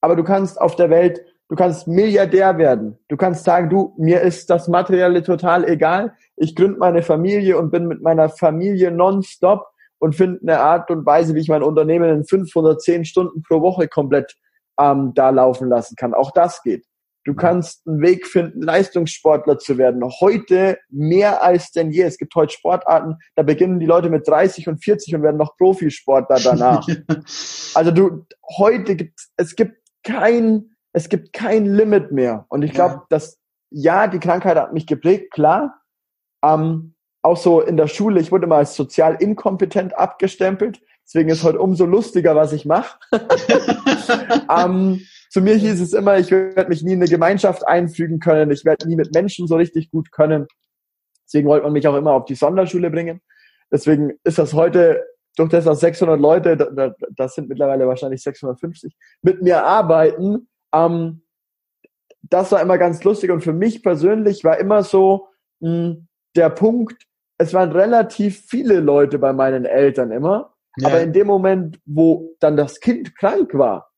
Aber 0.00 0.14
du 0.14 0.22
kannst 0.22 0.60
auf 0.60 0.76
der 0.76 0.90
Welt 0.90 1.24
Du 1.48 1.56
kannst 1.56 1.88
Milliardär 1.88 2.58
werden. 2.58 2.98
Du 3.08 3.16
kannst 3.16 3.44
sagen, 3.44 3.70
du, 3.70 3.94
mir 3.96 4.20
ist 4.20 4.50
das 4.50 4.68
Materielle 4.68 5.22
total 5.22 5.66
egal. 5.66 6.14
Ich 6.36 6.54
gründe 6.54 6.78
meine 6.78 7.02
Familie 7.02 7.56
und 7.58 7.70
bin 7.70 7.86
mit 7.86 8.02
meiner 8.02 8.28
Familie 8.28 8.90
nonstop 8.90 9.66
und 9.98 10.14
finde 10.14 10.40
eine 10.42 10.60
Art 10.60 10.90
und 10.90 11.06
Weise, 11.06 11.34
wie 11.34 11.40
ich 11.40 11.48
mein 11.48 11.62
Unternehmen 11.62 12.10
in 12.10 12.24
510 12.24 13.06
Stunden 13.06 13.42
pro 13.42 13.62
Woche 13.62 13.88
komplett 13.88 14.36
ähm, 14.78 15.12
da 15.14 15.30
laufen 15.30 15.70
lassen 15.70 15.96
kann. 15.96 16.12
Auch 16.12 16.32
das 16.32 16.62
geht. 16.62 16.84
Du 17.28 17.34
kannst 17.34 17.86
einen 17.86 18.00
Weg 18.00 18.26
finden, 18.26 18.62
Leistungssportler 18.62 19.58
zu 19.58 19.76
werden. 19.76 20.02
Heute 20.20 20.78
mehr 20.88 21.42
als 21.42 21.72
denn 21.72 21.90
je. 21.90 22.04
Es 22.04 22.16
gibt 22.16 22.34
heute 22.34 22.54
Sportarten, 22.54 23.16
da 23.34 23.42
beginnen 23.42 23.78
die 23.80 23.84
Leute 23.84 24.08
mit 24.08 24.26
30 24.26 24.66
und 24.66 24.82
40 24.82 25.14
und 25.14 25.22
werden 25.22 25.36
noch 25.36 25.54
Profisportler 25.58 26.38
danach. 26.42 26.86
also 27.74 27.90
du, 27.90 28.24
heute 28.56 28.96
gibt 28.96 29.20
es 29.36 29.54
gibt 29.54 29.76
kein 30.02 30.74
es 30.94 31.10
gibt 31.10 31.34
kein 31.34 31.66
Limit 31.66 32.12
mehr. 32.12 32.46
Und 32.48 32.62
ich 32.62 32.72
glaube, 32.72 32.94
ja. 32.94 33.06
dass 33.10 33.38
ja, 33.68 34.06
die 34.06 34.20
Krankheit 34.20 34.56
hat 34.56 34.72
mich 34.72 34.86
geprägt, 34.86 35.30
klar. 35.30 35.82
Ähm, 36.42 36.94
auch 37.20 37.36
so 37.36 37.60
in 37.60 37.76
der 37.76 37.88
Schule, 37.88 38.20
ich 38.20 38.32
wurde 38.32 38.46
mal 38.46 38.56
als 38.56 38.74
sozial 38.74 39.16
inkompetent 39.20 39.98
abgestempelt. 39.98 40.80
Deswegen 41.08 41.30
ist 41.30 41.42
heute 41.42 41.58
umso 41.58 41.86
lustiger, 41.86 42.36
was 42.36 42.52
ich 42.52 42.66
mache. 42.66 42.98
ähm, 44.54 45.00
zu 45.30 45.40
mir 45.40 45.54
hieß 45.54 45.80
es 45.80 45.94
immer, 45.94 46.18
ich 46.18 46.30
werde 46.30 46.68
mich 46.68 46.82
nie 46.82 46.92
in 46.92 46.98
eine 46.98 47.08
Gemeinschaft 47.08 47.66
einfügen 47.66 48.18
können, 48.18 48.50
ich 48.50 48.66
werde 48.66 48.86
nie 48.86 48.96
mit 48.96 49.14
Menschen 49.14 49.46
so 49.46 49.56
richtig 49.56 49.90
gut 49.90 50.12
können. 50.12 50.46
Deswegen 51.24 51.48
wollte 51.48 51.64
man 51.64 51.72
mich 51.72 51.88
auch 51.88 51.96
immer 51.96 52.12
auf 52.12 52.26
die 52.26 52.34
Sonderschule 52.34 52.90
bringen. 52.90 53.22
Deswegen 53.72 54.18
ist 54.22 54.36
das 54.36 54.52
heute, 54.52 55.02
durch 55.36 55.48
das, 55.48 55.64
dass 55.64 55.80
600 55.80 56.20
Leute, 56.20 56.94
das 57.16 57.34
sind 57.34 57.48
mittlerweile 57.48 57.88
wahrscheinlich 57.88 58.22
650, 58.22 58.94
mit 59.22 59.40
mir 59.40 59.64
arbeiten, 59.64 60.48
ähm, 60.74 61.22
das 62.20 62.52
war 62.52 62.60
immer 62.60 62.76
ganz 62.76 63.02
lustig 63.04 63.30
und 63.30 63.40
für 63.40 63.54
mich 63.54 63.82
persönlich 63.82 64.44
war 64.44 64.58
immer 64.58 64.82
so 64.82 65.28
mh, 65.60 65.70
hm, 65.70 66.08
der 66.36 66.50
Punkt, 66.50 67.02
es 67.38 67.54
waren 67.54 67.72
relativ 67.72 68.44
viele 68.46 68.80
Leute 68.80 69.18
bei 69.18 69.32
meinen 69.32 69.64
Eltern 69.64 70.10
immer, 70.10 70.54
ja. 70.80 70.88
aber 70.88 71.00
in 71.00 71.12
dem 71.12 71.26
Moment, 71.26 71.80
wo 71.86 72.34
dann 72.40 72.56
das 72.56 72.80
Kind 72.80 73.16
krank 73.16 73.54
war, 73.54 73.90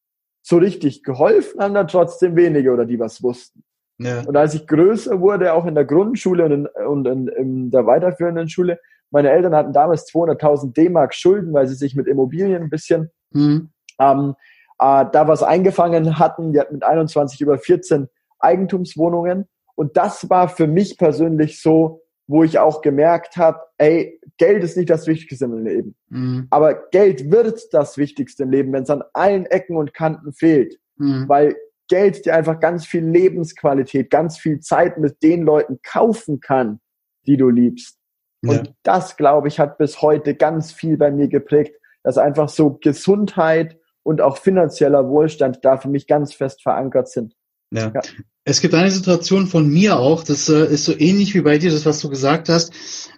so 0.42 0.56
richtig 0.56 1.02
geholfen 1.02 1.60
haben 1.60 1.74
dann 1.74 1.88
trotzdem 1.88 2.36
wenige 2.36 2.72
oder 2.72 2.86
die 2.86 2.98
was 2.98 3.22
wussten. 3.22 3.62
Ja. 3.98 4.22
Und 4.22 4.36
als 4.36 4.54
ich 4.54 4.66
größer 4.66 5.20
wurde, 5.20 5.52
auch 5.52 5.66
in 5.66 5.74
der 5.74 5.84
Grundschule 5.84 6.46
und 6.46 6.52
in, 6.52 6.66
und 6.86 7.06
in, 7.06 7.28
in 7.28 7.70
der 7.70 7.86
weiterführenden 7.86 8.48
Schule, 8.48 8.80
meine 9.10 9.30
Eltern 9.30 9.54
hatten 9.54 9.72
damals 9.72 10.06
200.000 10.06 10.72
D-Mark 10.72 11.14
Schulden, 11.14 11.52
weil 11.52 11.66
sie 11.66 11.74
sich 11.74 11.94
mit 11.94 12.06
Immobilien 12.06 12.62
ein 12.62 12.70
bisschen 12.70 13.10
mhm. 13.32 13.70
ähm, 13.98 14.34
äh, 14.78 15.04
da 15.12 15.28
was 15.28 15.42
eingefangen 15.42 16.18
hatten. 16.18 16.52
Die 16.52 16.60
hatten 16.60 16.74
mit 16.74 16.84
21 16.84 17.40
über 17.40 17.58
14 17.58 18.08
Eigentumswohnungen. 18.38 19.48
Und 19.74 19.96
das 19.96 20.30
war 20.30 20.48
für 20.48 20.66
mich 20.66 20.96
persönlich 20.96 21.60
so, 21.60 22.02
wo 22.30 22.44
ich 22.44 22.60
auch 22.60 22.80
gemerkt 22.80 23.36
habe, 23.36 23.58
ey, 23.76 24.20
Geld 24.38 24.62
ist 24.62 24.76
nicht 24.76 24.88
das 24.88 25.08
Wichtigste 25.08 25.46
im 25.46 25.64
Leben. 25.64 25.96
Mhm. 26.10 26.46
Aber 26.50 26.88
Geld 26.90 27.28
wird 27.32 27.74
das 27.74 27.98
Wichtigste 27.98 28.44
im 28.44 28.50
Leben, 28.50 28.72
wenn 28.72 28.84
es 28.84 28.90
an 28.90 29.02
allen 29.14 29.46
Ecken 29.46 29.76
und 29.76 29.92
Kanten 29.94 30.32
fehlt. 30.32 30.78
Mhm. 30.96 31.28
Weil 31.28 31.56
Geld 31.88 32.24
dir 32.24 32.36
einfach 32.36 32.60
ganz 32.60 32.86
viel 32.86 33.04
Lebensqualität, 33.04 34.10
ganz 34.10 34.38
viel 34.38 34.60
Zeit 34.60 34.96
mit 34.96 35.20
den 35.24 35.42
Leuten 35.42 35.80
kaufen 35.82 36.38
kann, 36.38 36.78
die 37.26 37.36
du 37.36 37.50
liebst. 37.50 37.98
Ja. 38.42 38.52
Und 38.52 38.74
das, 38.84 39.16
glaube 39.16 39.48
ich, 39.48 39.58
hat 39.58 39.76
bis 39.76 40.00
heute 40.00 40.36
ganz 40.36 40.70
viel 40.70 40.96
bei 40.96 41.10
mir 41.10 41.26
geprägt, 41.26 41.74
dass 42.04 42.16
einfach 42.16 42.48
so 42.48 42.78
Gesundheit 42.80 43.76
und 44.04 44.20
auch 44.20 44.38
finanzieller 44.38 45.08
Wohlstand 45.08 45.64
da 45.64 45.78
für 45.78 45.88
mich 45.88 46.06
ganz 46.06 46.32
fest 46.32 46.62
verankert 46.62 47.08
sind. 47.08 47.34
Ja. 47.70 47.92
ja. 47.94 48.00
Es 48.44 48.60
gibt 48.60 48.74
eine 48.74 48.90
Situation 48.90 49.46
von 49.46 49.68
mir 49.68 49.98
auch, 49.98 50.24
das 50.24 50.48
äh, 50.48 50.72
ist 50.72 50.84
so 50.84 50.96
ähnlich 50.96 51.34
wie 51.34 51.42
bei 51.42 51.58
dir, 51.58 51.70
das 51.70 51.84
was 51.84 52.00
du 52.00 52.08
gesagt 52.08 52.48
hast. 52.48 52.72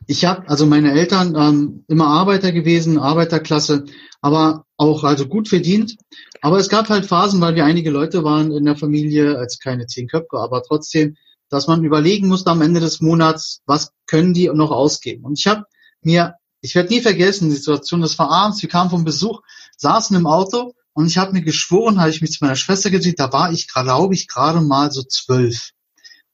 Ich 0.06 0.24
habe, 0.24 0.48
also 0.48 0.66
meine 0.66 0.92
Eltern 0.92 1.34
ähm, 1.36 1.84
immer 1.88 2.08
Arbeiter 2.08 2.52
gewesen, 2.52 2.98
Arbeiterklasse, 2.98 3.84
aber 4.20 4.66
auch 4.76 5.04
also 5.04 5.26
gut 5.26 5.48
verdient. 5.48 5.96
Aber 6.40 6.58
es 6.58 6.68
gab 6.68 6.88
halt 6.88 7.06
Phasen, 7.06 7.40
weil 7.40 7.54
wir 7.54 7.64
einige 7.64 7.90
Leute 7.90 8.24
waren 8.24 8.50
in 8.50 8.64
der 8.64 8.76
Familie, 8.76 9.38
als 9.38 9.60
keine 9.60 9.86
zehn 9.86 10.08
Köpfe, 10.08 10.38
aber 10.38 10.62
trotzdem, 10.64 11.16
dass 11.48 11.68
man 11.68 11.84
überlegen 11.84 12.26
musste 12.26 12.50
am 12.50 12.62
Ende 12.62 12.80
des 12.80 13.00
Monats, 13.00 13.62
was 13.64 13.92
können 14.06 14.34
die 14.34 14.48
noch 14.48 14.72
ausgeben. 14.72 15.24
Und 15.24 15.38
ich 15.38 15.46
habe 15.46 15.64
mir, 16.02 16.34
ich 16.60 16.74
werde 16.74 16.92
nie 16.92 17.00
vergessen, 17.00 17.48
die 17.48 17.56
Situation, 17.56 18.00
das 18.00 18.18
war 18.18 18.30
abends, 18.30 18.60
wir 18.60 18.68
kamen 18.68 18.90
vom 18.90 19.04
Besuch, 19.04 19.40
saßen 19.76 20.16
im 20.16 20.26
Auto 20.26 20.74
und 20.94 21.06
ich 21.06 21.18
habe 21.18 21.32
mir 21.32 21.42
geschworen, 21.42 22.00
habe 22.00 22.10
ich 22.10 22.20
mich 22.20 22.32
zu 22.32 22.44
meiner 22.44 22.56
Schwester 22.56 22.90
gesagt, 22.90 23.18
da 23.18 23.32
war 23.32 23.52
ich, 23.52 23.68
glaube 23.68 24.14
ich, 24.14 24.28
gerade 24.28 24.60
mal 24.60 24.90
so 24.90 25.02
zwölf 25.02 25.70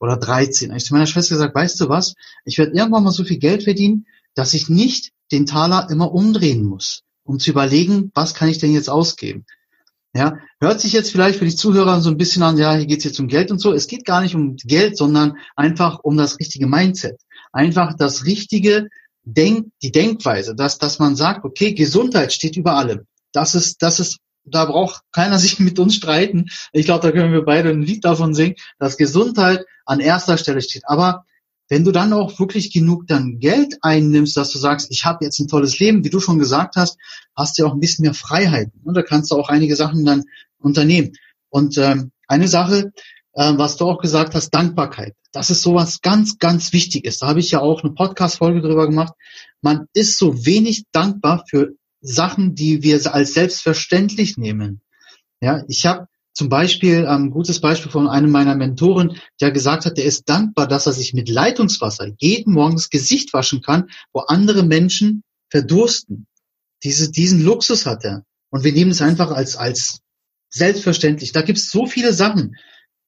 oder 0.01 0.17
dreizehn. 0.17 0.75
Ich 0.75 0.85
zu 0.85 0.95
meiner 0.95 1.07
Schwester 1.07 1.37
gesagt, 1.37 1.55
weißt 1.55 1.81
du 1.81 1.89
was, 1.89 2.15
ich 2.45 2.59
werde 2.59 2.73
irgendwann 2.73 3.05
mal 3.05 3.13
so 3.13 3.25
viel 3.25 3.39
Geld 3.39 3.65
verdienen, 3.65 4.07
dass 4.35 4.55
ich 4.55 4.69
nicht 4.69 5.13
den 5.33 5.47
Taler 5.47 5.89
immer 5.91 6.13
umdrehen 6.13 6.65
muss, 6.65 7.03
um 7.25 7.39
zu 7.39 7.51
überlegen, 7.51 8.11
was 8.15 8.35
kann 8.35 8.49
ich 8.49 8.59
denn 8.59 8.73
jetzt 8.73 8.91
ausgeben. 8.91 9.45
Ja, 10.15 10.39
hört 10.61 10.81
sich 10.81 10.93
jetzt 10.93 11.13
vielleicht 11.13 11.39
für 11.39 11.45
die 11.45 11.55
Zuhörer 11.55 12.01
so 12.01 12.11
ein 12.11 12.17
bisschen 12.17 12.43
an, 12.43 12.57
ja, 12.57 12.75
hier 12.75 12.87
geht's 12.87 13.05
jetzt 13.05 13.21
um 13.21 13.29
Geld 13.29 13.51
und 13.51 13.61
so. 13.61 13.73
Es 13.73 13.87
geht 13.87 14.05
gar 14.05 14.23
nicht 14.23 14.35
um 14.35 14.57
Geld, 14.57 14.97
sondern 14.97 15.37
einfach 15.55 16.01
um 16.03 16.17
das 16.17 16.39
richtige 16.41 16.67
Mindset. 16.67 17.21
Einfach 17.53 17.95
das 17.97 18.25
richtige 18.25 18.89
Denk, 19.25 19.69
die 19.83 19.93
Denkweise, 19.93 20.55
dass, 20.55 20.79
dass 20.79 20.99
man 20.99 21.15
sagt, 21.15 21.45
okay, 21.45 21.75
Gesundheit 21.75 22.33
steht 22.33 22.57
über 22.57 22.77
allem. 22.77 23.07
Das 23.33 23.55
ist, 23.55 23.83
das 23.83 24.01
ist 24.01 24.19
da 24.55 24.65
braucht 24.67 25.03
keiner 25.13 25.39
sich 25.39 25.59
mit 25.59 25.79
uns 25.79 25.95
streiten. 25.97 26.47
Ich 26.73 26.87
glaube, 26.87 27.07
da 27.07 27.13
können 27.13 27.33
wir 27.33 27.45
beide 27.45 27.71
ein 27.71 27.83
Lied 27.83 28.05
davon 28.05 28.35
singen, 28.35 28.57
dass 28.79 28.97
Gesundheit 28.97 29.65
an 29.85 30.01
erster 30.01 30.39
Stelle 30.39 30.61
steht. 30.61 30.83
Aber 30.87 31.25
wenn 31.69 31.85
du 31.85 31.93
dann 31.93 32.13
auch 32.13 32.39
wirklich 32.39 32.73
genug 32.73 33.07
dann 33.07 33.39
Geld 33.39 33.77
einnimmst, 33.83 34.37
dass 34.37 34.51
du 34.51 34.59
sagst, 34.59 34.91
ich 34.91 35.05
habe 35.05 35.25
jetzt 35.25 35.39
ein 35.39 35.49
tolles 35.49 35.79
Leben, 35.79 36.05
wie 36.05 36.11
du 36.11 36.19
schon 36.19 36.39
gesagt 36.39 36.77
hast, 36.77 36.99
hast 37.37 37.59
du 37.59 37.67
auch 37.67 37.75
ein 37.75 37.81
bisschen 37.81 38.05
mehr 38.05 38.15
Freiheiten. 38.15 38.81
Und 38.85 38.95
da 38.95 39.03
kannst 39.03 39.31
du 39.31 39.37
auch 39.37 39.51
einige 39.51 39.77
Sachen 39.77 40.05
dann 40.05 40.25
unternehmen. 40.59 41.13
Und 41.51 41.77
ähm, 41.79 42.11
eine 42.27 42.49
Sache, 42.49 42.93
äh, 43.35 43.53
was 43.57 43.77
du 43.77 43.85
auch 43.85 44.01
gesagt 44.01 44.35
hast, 44.35 44.51
Dankbarkeit. 44.51 45.15
Das 45.33 45.51
ist 45.51 45.63
sowas 45.63 46.01
ganz, 46.01 46.39
ganz 46.39 46.73
Wichtiges. 46.73 47.19
Da 47.19 47.29
habe 47.29 47.41
ich 47.41 47.51
ja 47.51 47.61
auch 47.61 47.83
eine 47.83 47.93
Podcast-Folge 47.93 48.63
drüber 48.63 48.87
gemacht. 48.87 49.13
Man 49.61 49.87
ist 49.93 50.19
so 50.19 50.47
wenig 50.47 50.85
dankbar 50.93 51.45
für 51.49 51.75
Sachen, 52.01 52.55
die 52.55 52.83
wir 52.83 53.15
als 53.15 53.35
selbstverständlich 53.35 54.37
nehmen. 54.37 54.81
Ja, 55.41 55.65
ich 55.69 55.87
habe 55.87 56.07
zum 56.39 56.49
Beispiel 56.49 57.05
ein 57.07 57.23
ähm, 57.23 57.31
gutes 57.31 57.61
Beispiel 57.61 57.91
von 57.91 58.07
einem 58.07 58.31
meiner 58.31 58.55
Mentoren, 58.55 59.21
der 59.41 59.51
gesagt 59.51 59.87
hat, 59.87 59.99
der 59.99 60.05
ist 60.05 60.29
dankbar, 60.29 60.69
dass 60.69 60.87
er 60.87 60.93
sich 60.93 61.13
mit 61.13 61.29
Leitungswasser 61.29 62.13
jeden 62.19 62.55
Morgen 62.55 62.77
das 62.77 62.91
Gesicht 62.91 63.35
waschen 63.35 63.61
kann, 63.61 63.91
wo 64.13 64.21
andere 64.21 64.63
Menschen 64.63 65.25
verdursten. 65.51 66.29
Diese, 66.85 67.11
diesen 67.11 67.43
Luxus 67.43 67.87
hat 67.87 68.05
er. 68.05 68.25
Und 68.51 68.63
wir 68.63 68.73
nehmen 68.73 68.93
es 68.93 69.03
einfach 69.03 69.33
als, 69.33 69.57
als 69.57 70.01
selbstverständlich. 70.49 71.33
Da 71.33 71.43
gibt 71.43 71.59
es 71.59 71.71
so 71.71 71.87
viele 71.87 72.13
Sachen. 72.13 72.55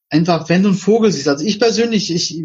Einfach, 0.09 0.49
wenn 0.49 0.63
du 0.63 0.69
einen 0.69 0.77
Vogel 0.77 1.09
siehst, 1.09 1.29
also 1.29 1.45
ich 1.45 1.57
persönlich, 1.57 2.13
ich 2.13 2.43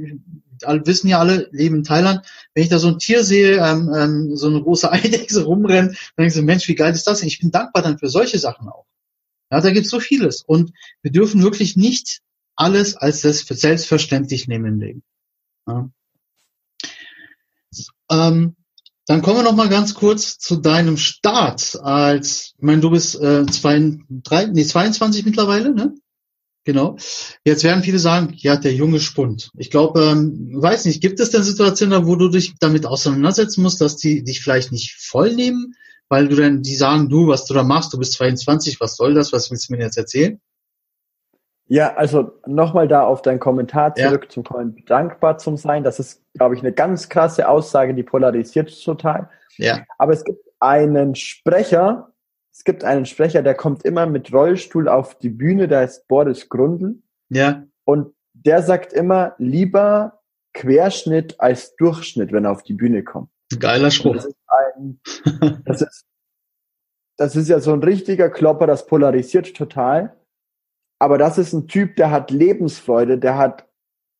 wissen 0.62 1.08
ja 1.08 1.18
alle, 1.18 1.48
leben 1.52 1.76
in 1.76 1.84
Thailand, 1.84 2.26
wenn 2.54 2.62
ich 2.62 2.68
da 2.68 2.78
so 2.78 2.88
ein 2.88 2.98
Tier 2.98 3.25
sehe, 3.25 3.56
ähm, 3.58 3.92
ähm, 3.94 4.36
so 4.36 4.48
eine 4.48 4.62
große 4.62 4.90
Eidechse 4.92 5.44
rumrennt, 5.44 5.90
dann 5.90 6.25
denke 6.25 6.28
ich 6.28 6.34
so, 6.34 6.42
Mensch, 6.42 6.68
wie 6.68 6.75
geil 6.75 6.94
ist 6.94 7.06
das 7.06 7.20
denn? 7.20 7.28
Ich 7.28 7.40
bin 7.40 7.50
dankbar 7.50 7.82
dann 7.82 7.98
für 7.98 8.08
solche 8.08 8.38
Sachen 8.38 8.68
auch. 8.68 8.86
Ja, 9.50 9.60
da 9.60 9.70
gibt's 9.70 9.90
so 9.90 10.00
vieles. 10.00 10.42
Und 10.42 10.72
wir 11.02 11.12
dürfen 11.12 11.42
wirklich 11.42 11.76
nicht 11.76 12.20
alles 12.56 12.96
als 12.96 13.20
selbstverständlich 13.20 14.48
nehmen 14.48 14.66
im 14.66 14.80
Leben. 14.80 15.02
Ja. 15.68 15.90
Ähm, 18.10 18.56
dann 19.06 19.22
kommen 19.22 19.38
wir 19.38 19.42
noch 19.44 19.54
mal 19.54 19.68
ganz 19.68 19.94
kurz 19.94 20.38
zu 20.38 20.56
deinem 20.56 20.96
Start 20.96 21.78
als, 21.80 22.54
ich 22.56 22.62
meine, 22.62 22.80
du 22.80 22.90
bist 22.90 23.20
äh, 23.20 23.46
zwei, 23.46 23.98
drei, 24.08 24.46
nee, 24.46 24.64
22 24.64 25.25
mittlerweile, 25.25 25.72
ne? 25.72 25.94
Genau. 26.66 26.96
Jetzt 27.44 27.62
werden 27.62 27.85
viele 27.85 28.00
sagen, 28.00 28.35
ja, 28.38 28.56
der 28.56 28.75
junge 28.75 28.99
Spund. 28.99 29.50
Ich 29.56 29.70
glaube, 29.70 30.02
ähm, 30.02 30.50
weiß 30.52 30.85
nicht, 30.87 31.00
gibt 31.00 31.20
es 31.20 31.30
denn 31.30 31.44
Situationen, 31.44 32.08
wo 32.08 32.16
du 32.16 32.28
dich 32.28 32.56
damit 32.58 32.87
auseinandersetzen 32.87 33.62
musst, 33.62 33.80
dass 33.80 33.96
die 33.96 34.25
dich 34.25 34.42
vielleicht 34.42 34.73
nicht 34.73 34.96
voll 35.00 35.32
nehmen, 35.32 35.76
weil 36.08 36.26
du 36.26 36.35
dann, 36.35 36.62
die 36.62 36.75
sagen, 36.75 37.08
du, 37.08 37.28
was 37.28 37.46
du 37.46 37.54
da 37.54 37.62
machst, 37.62 37.92
du 37.92 37.99
bist 37.99 38.14
22, 38.14 38.80
was 38.80 38.96
soll 38.96 39.14
das, 39.14 39.32
was 39.32 39.49
willst 39.49 39.68
du 39.68 39.75
mir 39.75 39.82
jetzt 39.82 39.96
erzählen? 39.96 40.40
Ja, 41.68 41.94
also 41.94 42.32
nochmal 42.46 42.88
da 42.88 43.04
auf 43.04 43.23
deinen 43.23 43.38
Kommentar 43.38 43.94
zurück 43.94 44.25
ja. 44.25 44.28
zum 44.28 44.42
Kommen, 44.42 44.85
dankbar 44.87 45.38
zum 45.38 45.56
Sein. 45.56 45.85
Das 45.85 46.00
ist, 46.00 46.20
glaube 46.35 46.56
ich, 46.56 46.62
eine 46.62 46.73
ganz 46.73 47.08
krasse 47.08 47.49
Aussage, 47.49 47.94
die 47.94 48.02
polarisiert 48.02 48.76
total. 48.85 49.30
Ja. 49.56 49.85
Aber 49.99 50.12
es 50.12 50.25
gibt 50.25 50.40
einen 50.58 51.14
Sprecher, 51.14 52.12
es 52.56 52.64
gibt 52.64 52.84
einen 52.84 53.04
Sprecher, 53.04 53.42
der 53.42 53.54
kommt 53.54 53.84
immer 53.84 54.06
mit 54.06 54.32
Rollstuhl 54.32 54.88
auf 54.88 55.18
die 55.18 55.28
Bühne, 55.28 55.68
der 55.68 55.84
ist 55.84 56.08
Boris 56.08 56.48
Grundl. 56.48 57.02
Ja. 57.28 57.66
Und 57.84 58.14
der 58.32 58.62
sagt 58.62 58.94
immer, 58.94 59.34
lieber 59.36 60.22
Querschnitt 60.54 61.38
als 61.38 61.76
Durchschnitt, 61.76 62.32
wenn 62.32 62.46
er 62.46 62.52
auf 62.52 62.62
die 62.62 62.72
Bühne 62.72 63.04
kommt. 63.04 63.28
Geiler 63.60 63.90
Spruch. 63.90 64.14
Das 64.14 64.25
ist, 64.25 64.36
ein, 64.48 65.00
das, 65.66 65.82
ist, 65.82 66.06
das 67.18 67.36
ist 67.36 67.48
ja 67.48 67.60
so 67.60 67.75
ein 67.75 67.82
richtiger 67.82 68.30
Klopper, 68.30 68.66
das 68.66 68.86
polarisiert 68.86 69.54
total. 69.54 70.16
Aber 70.98 71.18
das 71.18 71.36
ist 71.36 71.52
ein 71.52 71.68
Typ, 71.68 71.96
der 71.96 72.10
hat 72.10 72.30
Lebensfreude, 72.30 73.18
der 73.18 73.36
hat, 73.36 73.68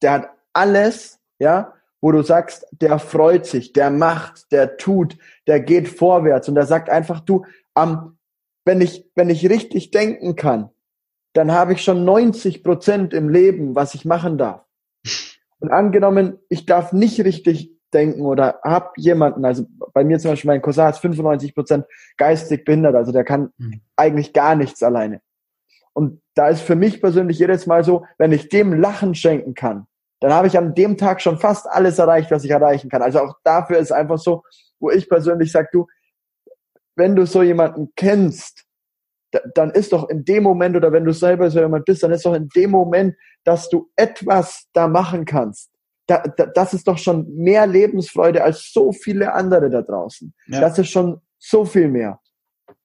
der 0.03 0.13
hat 0.13 0.31
alles, 0.53 1.19
ja, 1.39 1.73
wo 2.03 2.13
du 2.13 2.21
sagst, 2.21 2.67
der 2.71 2.99
freut 2.99 3.47
sich, 3.47 3.73
der 3.73 3.89
macht, 3.89 4.53
der 4.53 4.77
tut, 4.77 5.17
der 5.47 5.61
geht 5.61 5.89
vorwärts 5.89 6.51
und 6.51 6.55
der 6.55 6.67
sagt 6.67 6.91
einfach, 6.91 7.21
du, 7.21 7.47
am, 7.73 8.16
wenn 8.67 8.81
ich, 8.83 9.09
wenn 9.15 9.31
ich 9.31 9.49
richtig 9.49 9.93
denken 9.93 10.37
kann, 10.37 10.71
dann 11.33 11.53
habe 11.53 11.73
ich 11.73 11.83
schon 11.83 12.05
90 12.05 12.63
Prozent 12.63 13.15
im 13.15 13.29
Leben, 13.29 13.75
was 13.75 13.95
ich 13.95 14.05
machen 14.05 14.37
darf. 14.37 14.63
Und 15.61 15.71
angenommen, 15.71 16.39
ich 16.49 16.67
darf 16.67 16.93
nicht 16.93 17.19
richtig 17.25 17.73
denken 17.95 18.23
oder 18.23 18.61
habe 18.63 18.91
jemanden, 18.97 19.45
also 19.45 19.65
bei 19.95 20.05
mir 20.05 20.19
zum 20.19 20.33
Beispiel 20.33 20.51
mein 20.51 20.61
Cousin 20.61 20.89
ist 20.89 20.99
95 20.99 21.55
Prozent 21.55 21.87
geistig 22.17 22.65
behindert, 22.65 22.97
also 22.97 23.13
der 23.13 23.25
kann 23.25 23.53
mhm. 23.57 23.81
eigentlich 23.95 24.33
gar 24.33 24.57
nichts 24.57 24.83
alleine. 24.83 25.23
Und 25.93 26.21
da 26.35 26.49
ist 26.49 26.61
für 26.61 26.75
mich 26.75 27.01
persönlich 27.01 27.39
jedes 27.39 27.67
Mal 27.67 27.85
so, 27.85 28.05
wenn 28.19 28.33
ich 28.33 28.49
dem 28.49 28.75
Lachen 28.75 29.15
schenken 29.15 29.55
kann, 29.55 29.87
dann 30.21 30.33
habe 30.33 30.49
ich 30.49 30.59
an 30.59 30.75
dem 30.75 30.97
Tag 30.97 31.23
schon 31.23 31.39
fast 31.39 31.67
alles 31.67 31.99
erreicht, 31.99 32.31
was 32.31 32.45
ich 32.45 32.51
erreichen 32.51 32.91
kann. 32.91 33.03
Also 33.03 33.21
auch 33.21 33.37
dafür 33.45 33.79
ist 33.79 33.93
einfach 33.93 34.19
so, 34.19 34.43
wo 34.81 34.91
ich 34.91 35.09
persönlich 35.09 35.53
sage, 35.53 35.69
du, 35.73 35.87
wenn 36.97 37.15
du 37.15 37.27
so 37.27 37.43
jemanden 37.43 37.93
kennst, 37.95 38.65
dann 39.55 39.71
ist 39.71 39.93
doch 39.93 40.09
in 40.09 40.25
dem 40.25 40.43
Moment, 40.43 40.77
oder 40.77 40.93
wenn 40.93 41.05
du 41.05 41.13
selber 41.13 41.51
so 41.51 41.61
jemand 41.61 41.85
bist, 41.85 42.03
dann 42.03 42.13
ist 42.13 42.25
doch 42.25 42.35
in 42.35 42.49
dem 42.49 42.71
Moment, 42.71 43.15
dass 43.45 43.69
du 43.69 43.91
etwas 43.97 44.67
da 44.73 44.89
machen 44.89 45.25
kannst. 45.25 45.71
Da, 46.07 46.23
da, 46.23 46.47
das 46.47 46.73
ist 46.73 46.87
doch 46.87 46.99
schon 46.99 47.29
mehr 47.35 47.67
Lebensfreude 47.67 48.43
als 48.43 48.73
so 48.73 48.93
viele 48.93 49.33
andere 49.33 49.69
da 49.71 49.83
draußen. 49.83 50.33
Ja. 50.47 50.61
Das 50.61 50.79
ist 50.79 50.91
schon 50.91 51.21
so 51.39 51.65
viel 51.65 51.89
mehr. 51.89 52.21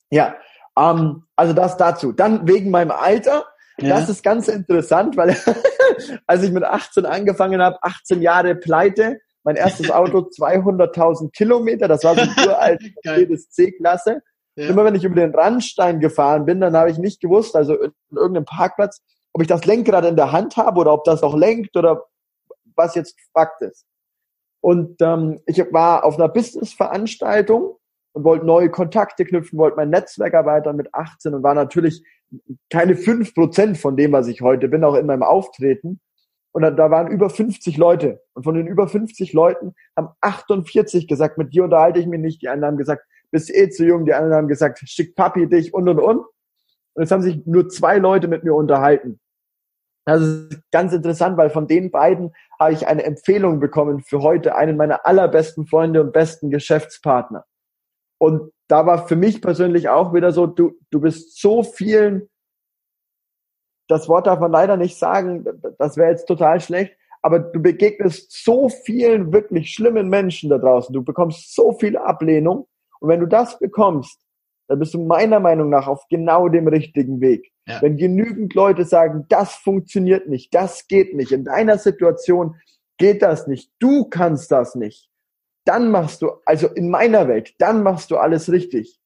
Ja, 0.09 0.35
ähm, 0.77 1.23
also 1.35 1.53
das 1.53 1.77
dazu. 1.77 2.11
Dann 2.11 2.47
wegen 2.47 2.71
meinem 2.71 2.91
Alter. 2.91 3.45
Ja. 3.79 3.99
Das 3.99 4.09
ist 4.09 4.23
ganz 4.23 4.47
interessant, 4.47 5.17
weil 5.17 5.37
als 6.27 6.43
ich 6.43 6.51
mit 6.51 6.63
18 6.63 7.05
angefangen 7.05 7.61
habe, 7.61 7.77
18 7.81 8.21
Jahre 8.21 8.55
pleite, 8.55 9.19
mein 9.43 9.55
erstes 9.55 9.91
Auto 9.91 10.19
200.000 10.37 11.31
Kilometer, 11.31 11.87
das 11.87 12.03
war 12.03 12.15
so 12.15 12.21
ein 12.21 12.47
uralt 12.47 12.81
Mercedes 13.03 13.49
C-Klasse. 13.49 14.21
Ja. 14.55 14.67
Immer 14.67 14.83
wenn 14.83 14.95
ich 14.95 15.03
über 15.03 15.15
den 15.15 15.33
Randstein 15.33 15.99
gefahren 15.99 16.45
bin, 16.45 16.59
dann 16.59 16.75
habe 16.75 16.91
ich 16.91 16.97
nicht 16.97 17.21
gewusst, 17.21 17.55
also 17.55 17.81
in 17.81 17.93
irgendeinem 18.11 18.45
Parkplatz, 18.45 19.01
ob 19.33 19.41
ich 19.41 19.47
das 19.47 19.65
Lenkrad 19.65 20.05
in 20.05 20.17
der 20.17 20.31
Hand 20.31 20.57
habe 20.57 20.79
oder 20.79 20.93
ob 20.93 21.05
das 21.05 21.23
auch 21.23 21.35
lenkt 21.35 21.77
oder 21.77 22.05
was 22.75 22.95
jetzt 22.95 23.15
Fakt 23.33 23.61
ist. 23.61 23.85
Und 24.61 25.01
ähm, 25.01 25.39
ich 25.45 25.57
war 25.71 26.03
auf 26.03 26.15
einer 26.15 26.27
Business-Veranstaltung 26.27 27.77
und 28.13 28.23
wollte 28.23 28.45
neue 28.45 28.69
Kontakte 28.69 29.25
knüpfen, 29.25 29.57
wollte 29.57 29.77
mein 29.77 29.89
Netzwerk 29.89 30.33
erweitern 30.33 30.75
mit 30.75 30.93
18 30.93 31.33
und 31.33 31.43
war 31.43 31.53
natürlich 31.53 32.03
keine 32.69 32.95
fünf 32.95 33.33
Prozent 33.33 33.77
von 33.77 33.97
dem, 33.97 34.11
was 34.11 34.27
ich 34.27 34.41
heute 34.41 34.67
bin, 34.67 34.83
auch 34.83 34.95
in 34.95 35.05
meinem 35.05 35.23
Auftreten. 35.23 35.99
Und 36.53 36.63
da, 36.63 36.71
da 36.71 36.91
waren 36.91 37.07
über 37.07 37.29
50 37.29 37.77
Leute. 37.77 38.21
Und 38.33 38.43
von 38.43 38.55
den 38.55 38.67
über 38.67 38.87
50 38.87 39.33
Leuten 39.33 39.73
haben 39.95 40.09
48 40.19 41.07
gesagt, 41.07 41.37
mit 41.37 41.53
dir 41.53 41.63
unterhalte 41.63 41.99
ich 41.99 42.07
mich 42.07 42.19
nicht. 42.19 42.41
Die 42.41 42.49
anderen 42.49 42.73
haben 42.73 42.77
gesagt, 42.77 43.03
bist 43.31 43.53
eh 43.53 43.69
zu 43.69 43.85
jung. 43.85 44.05
Die 44.05 44.13
anderen 44.13 44.35
haben 44.35 44.47
gesagt, 44.47 44.81
schick 44.85 45.15
Papi 45.15 45.47
dich 45.47 45.73
und 45.73 45.87
und 45.87 45.99
und. 45.99 46.25
Und 46.93 47.03
es 47.03 47.11
haben 47.11 47.21
sich 47.21 47.45
nur 47.45 47.69
zwei 47.69 47.97
Leute 47.97 48.27
mit 48.27 48.43
mir 48.43 48.53
unterhalten. 48.53 49.19
Das 50.05 50.21
ist 50.21 50.61
ganz 50.71 50.93
interessant, 50.93 51.37
weil 51.37 51.49
von 51.49 51.67
den 51.67 51.91
beiden 51.91 52.33
habe 52.59 52.73
ich 52.73 52.87
eine 52.87 53.03
Empfehlung 53.03 53.59
bekommen 53.59 54.01
für 54.01 54.21
heute 54.21 54.55
einen 54.55 54.75
meiner 54.75 55.05
allerbesten 55.05 55.67
Freunde 55.67 56.01
und 56.01 56.11
besten 56.11 56.49
Geschäftspartner. 56.49 57.45
Und 58.17 58.51
da 58.67 58.85
war 58.85 59.07
für 59.07 59.15
mich 59.15 59.41
persönlich 59.41 59.89
auch 59.89 60.13
wieder 60.13 60.31
so, 60.31 60.47
du, 60.47 60.73
du 60.89 61.01
bist 61.01 61.39
so 61.39 61.63
vielen, 61.63 62.29
das 63.91 64.07
Wort 64.07 64.25
darf 64.25 64.39
man 64.39 64.51
leider 64.51 64.77
nicht 64.77 64.97
sagen, 64.97 65.45
das 65.77 65.97
wäre 65.97 66.11
jetzt 66.11 66.25
total 66.25 66.61
schlecht, 66.61 66.95
aber 67.21 67.39
du 67.39 67.61
begegnest 67.61 68.31
so 68.31 68.69
vielen 68.69 69.33
wirklich 69.33 69.73
schlimmen 69.73 70.09
Menschen 70.09 70.49
da 70.49 70.57
draußen, 70.57 70.93
du 70.93 71.03
bekommst 71.03 71.53
so 71.53 71.73
viel 71.73 71.97
Ablehnung 71.97 72.67
und 72.99 73.09
wenn 73.09 73.19
du 73.19 73.25
das 73.25 73.59
bekommst, 73.59 74.19
dann 74.67 74.79
bist 74.79 74.93
du 74.93 75.03
meiner 75.03 75.41
Meinung 75.41 75.69
nach 75.69 75.87
auf 75.87 76.05
genau 76.09 76.47
dem 76.47 76.67
richtigen 76.67 77.19
Weg. 77.19 77.51
Ja. 77.67 77.81
Wenn 77.81 77.97
genügend 77.97 78.53
Leute 78.53 78.85
sagen, 78.85 79.25
das 79.27 79.55
funktioniert 79.55 80.29
nicht, 80.29 80.55
das 80.55 80.87
geht 80.87 81.13
nicht, 81.13 81.33
in 81.33 81.43
deiner 81.43 81.77
Situation 81.77 82.55
geht 82.97 83.21
das 83.21 83.47
nicht, 83.47 83.71
du 83.79 84.05
kannst 84.05 84.51
das 84.51 84.75
nicht, 84.75 85.09
dann 85.65 85.91
machst 85.91 86.21
du, 86.21 86.31
also 86.45 86.67
in 86.67 86.89
meiner 86.89 87.27
Welt, 87.27 87.53
dann 87.59 87.83
machst 87.83 88.09
du 88.09 88.17
alles 88.17 88.51
richtig. 88.51 88.99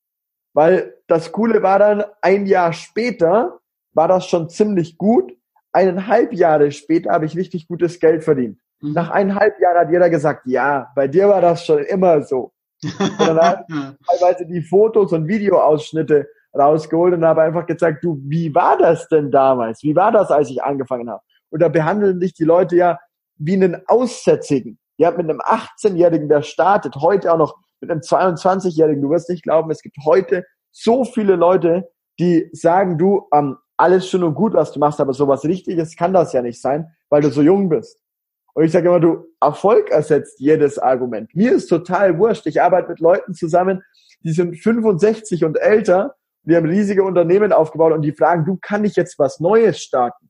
Weil 0.54 0.94
das 1.08 1.32
Coole 1.32 1.64
war 1.64 1.80
dann, 1.80 2.04
ein 2.22 2.46
Jahr 2.46 2.72
später 2.72 3.60
war 3.96 4.08
das 4.08 4.28
schon 4.28 4.50
ziemlich 4.50 4.98
gut. 4.98 5.34
Eineinhalb 5.72 6.34
Jahre 6.34 6.72
später 6.72 7.12
habe 7.12 7.26
ich 7.26 7.36
richtig 7.36 7.68
gutes 7.68 8.00
Geld 8.00 8.24
verdient. 8.24 8.60
Mhm. 8.82 8.94
Nach 8.94 9.10
eineinhalb 9.10 9.60
Jahren 9.60 9.78
hat 9.78 9.92
jeder 9.92 10.10
gesagt, 10.10 10.46
ja, 10.46 10.92
bei 10.96 11.08
dir 11.08 11.28
war 11.30 11.42
das 11.42 11.66
schon 11.66 11.84
immer 11.84 12.22
so. 12.22 12.52
Und 12.84 13.20
dann 13.20 13.40
hat 13.40 13.66
teilweise 14.08 14.46
die 14.46 14.62
Fotos 14.62 15.12
und 15.12 15.28
Videoausschnitte 15.28 16.28
rausgeholt 16.58 17.14
und 17.14 17.26
habe 17.26 17.42
einfach 17.42 17.66
gezeigt, 17.66 18.04
du, 18.04 18.20
wie 18.24 18.54
war 18.54 18.78
das 18.78 19.08
denn 19.08 19.32
damals? 19.32 19.84
Wie 19.84 19.96
war 19.96 20.12
das, 20.12 20.32
als 20.32 20.50
ich 20.50 20.64
angefangen 20.64 21.10
habe? 21.10 21.22
Und 21.50 21.62
da 21.62 21.68
behandeln 21.68 22.20
dich 22.20 22.34
die 22.34 22.44
Leute 22.44 22.76
ja 22.76 23.00
wie 23.38 23.54
einen 23.54 23.82
Aussätzigen. 23.88 24.80
Ihr 24.98 25.08
habt 25.08 25.18
mit 25.18 25.30
einem 25.30 25.42
18-Jährigen, 25.42 26.30
der 26.30 26.42
startet, 26.42 26.96
heute 26.96 27.34
auch 27.34 27.38
noch 27.38 27.56
mit 27.82 27.92
einem 27.92 28.00
22-Jährigen. 28.00 29.02
Du 29.02 29.10
wirst 29.10 29.30
nicht 29.30 29.44
glauben, 29.44 29.70
es 29.72 29.82
gibt 29.82 29.98
heute 30.06 30.46
so 30.72 31.04
viele 31.04 31.36
Leute, 31.36 31.90
die 32.20 32.50
sagen, 32.54 32.98
du, 32.98 33.28
ähm, 33.34 33.58
alles 33.78 34.08
schön 34.10 34.24
und 34.24 34.36
gut, 34.36 34.54
was 34.54 34.72
du 34.72 34.80
machst, 34.80 35.00
aber 35.00 35.14
sowas 35.14 35.44
Richtiges 35.44 35.96
kann 35.96 36.14
das 36.14 36.34
ja 36.34 36.42
nicht 36.42 36.62
sein, 36.62 36.92
weil 37.10 37.22
du 37.22 37.30
so 37.30 37.42
jung 37.42 37.70
bist. 37.70 38.02
Und 38.54 38.64
ich 38.64 38.72
sage 38.72 38.88
immer, 38.88 39.00
du, 39.00 39.26
Erfolg 39.42 39.92
ersetzt 39.92 40.40
jedes 40.40 40.80
Argument. 40.80 41.34
Mir 41.36 41.54
ist 41.54 41.68
total 41.68 42.18
wurscht. 42.18 42.46
Ich 42.46 42.62
arbeite 42.62 42.90
mit 42.90 43.00
Leuten 43.00 43.34
zusammen, 43.34 43.84
die 44.24 44.32
sind 44.32 44.56
65 44.58 45.44
und 45.44 45.58
älter, 45.58 46.16
die 46.44 46.56
haben 46.56 46.66
riesige 46.66 47.04
Unternehmen 47.04 47.52
aufgebaut 47.52 47.92
und 47.92 48.02
die 48.02 48.14
fragen, 48.14 48.46
du, 48.46 48.58
kann 48.62 48.86
ich 48.86 48.96
jetzt 48.96 49.20
was 49.20 49.40
Neues 49.40 49.82
starten? 49.82 50.30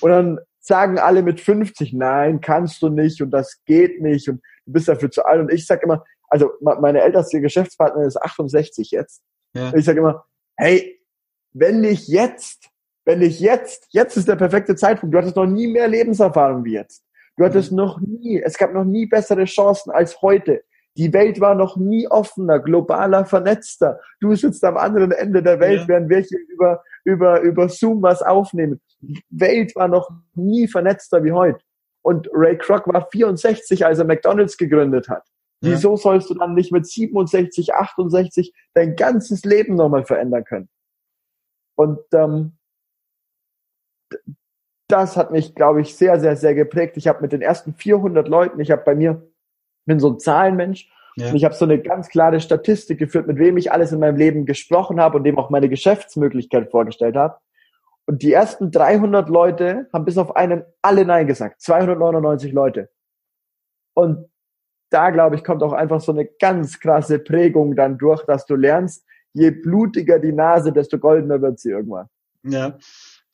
Und 0.00 0.10
dann 0.10 0.40
sagen 0.58 0.98
alle 0.98 1.22
mit 1.22 1.40
50, 1.40 1.92
nein, 1.92 2.40
kannst 2.40 2.82
du 2.82 2.88
nicht 2.88 3.22
und 3.22 3.30
das 3.30 3.62
geht 3.64 4.02
nicht 4.02 4.28
und 4.28 4.42
du 4.66 4.72
bist 4.72 4.88
dafür 4.88 5.10
zu 5.10 5.24
alt. 5.24 5.40
Und 5.40 5.52
ich 5.52 5.66
sage 5.66 5.82
immer, 5.84 6.04
also 6.28 6.50
meine 6.60 7.02
älteste 7.02 7.40
Geschäftspartnerin 7.40 8.08
ist 8.08 8.20
68 8.20 8.90
jetzt. 8.90 9.22
Ja. 9.54 9.68
Und 9.68 9.78
ich 9.78 9.84
sage 9.84 10.00
immer, 10.00 10.24
hey, 10.56 10.95
wenn 11.58 11.80
nicht 11.80 12.08
jetzt, 12.08 12.68
wenn 13.04 13.20
nicht 13.20 13.40
jetzt, 13.40 13.86
jetzt 13.90 14.16
ist 14.16 14.28
der 14.28 14.36
perfekte 14.36 14.76
Zeitpunkt. 14.76 15.14
Du 15.14 15.18
hattest 15.18 15.36
noch 15.36 15.46
nie 15.46 15.66
mehr 15.66 15.88
Lebenserfahrung 15.88 16.64
wie 16.64 16.74
jetzt. 16.74 17.02
Du 17.36 17.44
hattest 17.44 17.72
mhm. 17.72 17.78
noch 17.78 18.00
nie, 18.00 18.40
es 18.42 18.58
gab 18.58 18.74
noch 18.74 18.84
nie 18.84 19.06
bessere 19.06 19.44
Chancen 19.44 19.90
als 19.90 20.20
heute. 20.20 20.62
Die 20.96 21.12
Welt 21.12 21.40
war 21.40 21.54
noch 21.54 21.76
nie 21.76 22.08
offener, 22.08 22.58
globaler, 22.58 23.24
vernetzter. 23.26 24.00
Du 24.20 24.34
sitzt 24.34 24.64
am 24.64 24.76
anderen 24.76 25.12
Ende 25.12 25.42
der 25.42 25.60
Welt, 25.60 25.82
ja. 25.82 25.88
während 25.88 26.08
wir 26.08 26.20
hier 26.20 26.38
über, 26.48 26.82
über, 27.04 27.40
über 27.40 27.68
Zoom 27.68 28.02
was 28.02 28.22
aufnehmen. 28.22 28.80
Die 29.00 29.22
Welt 29.30 29.76
war 29.76 29.88
noch 29.88 30.10
nie 30.34 30.68
vernetzter 30.68 31.22
wie 31.22 31.32
heute. 31.32 31.60
Und 32.02 32.28
Ray 32.32 32.56
Kroc 32.56 32.86
war 32.86 33.08
64, 33.10 33.84
als 33.84 33.98
er 33.98 34.04
McDonalds 34.04 34.56
gegründet 34.56 35.08
hat. 35.08 35.24
Ja. 35.60 35.72
Wieso 35.72 35.96
sollst 35.96 36.30
du 36.30 36.34
dann 36.34 36.54
nicht 36.54 36.72
mit 36.72 36.86
67, 36.86 37.74
68 37.74 38.54
dein 38.74 38.94
ganzes 38.96 39.44
Leben 39.44 39.74
nochmal 39.74 40.04
verändern 40.04 40.44
können? 40.44 40.68
Und 41.76 42.00
ähm, 42.12 42.56
das 44.88 45.16
hat 45.16 45.30
mich, 45.30 45.54
glaube 45.54 45.80
ich, 45.80 45.96
sehr, 45.96 46.20
sehr, 46.20 46.36
sehr 46.36 46.54
geprägt. 46.54 46.96
Ich 46.96 47.08
habe 47.08 47.22
mit 47.22 47.32
den 47.32 47.42
ersten 47.42 47.74
400 47.74 48.28
Leuten, 48.28 48.60
ich 48.60 48.70
habe 48.70 48.82
bei 48.84 48.94
mir, 48.94 49.22
bin 49.84 50.00
so 50.00 50.10
ein 50.10 50.18
Zahlenmensch 50.18 50.90
ja. 51.16 51.28
und 51.30 51.36
ich 51.36 51.44
habe 51.44 51.54
so 51.54 51.64
eine 51.64 51.80
ganz 51.80 52.08
klare 52.08 52.40
Statistik 52.40 52.98
geführt, 52.98 53.26
mit 53.26 53.38
wem 53.38 53.56
ich 53.56 53.72
alles 53.72 53.92
in 53.92 54.00
meinem 54.00 54.16
Leben 54.16 54.46
gesprochen 54.46 55.00
habe 55.00 55.18
und 55.18 55.24
dem 55.24 55.38
auch 55.38 55.50
meine 55.50 55.68
Geschäftsmöglichkeit 55.68 56.70
vorgestellt 56.70 57.16
habe. 57.16 57.38
Und 58.06 58.22
die 58.22 58.32
ersten 58.32 58.70
300 58.70 59.28
Leute 59.28 59.88
haben 59.92 60.04
bis 60.04 60.18
auf 60.18 60.36
einen 60.36 60.64
alle 60.82 61.04
Nein 61.04 61.26
gesagt. 61.26 61.60
299 61.60 62.52
Leute. 62.52 62.88
Und 63.94 64.30
da, 64.90 65.10
glaube 65.10 65.34
ich, 65.34 65.42
kommt 65.42 65.62
auch 65.62 65.72
einfach 65.72 66.00
so 66.00 66.12
eine 66.12 66.26
ganz 66.26 66.78
krasse 66.78 67.18
Prägung 67.18 67.74
dann 67.74 67.98
durch, 67.98 68.24
dass 68.24 68.46
du 68.46 68.54
lernst, 68.54 69.05
je 69.36 69.50
blutiger 69.50 70.18
die 70.18 70.32
Nase, 70.32 70.72
desto 70.72 70.98
goldener 70.98 71.40
wird 71.40 71.60
sie 71.60 71.70
irgendwann. 71.70 72.06
Ja, 72.42 72.78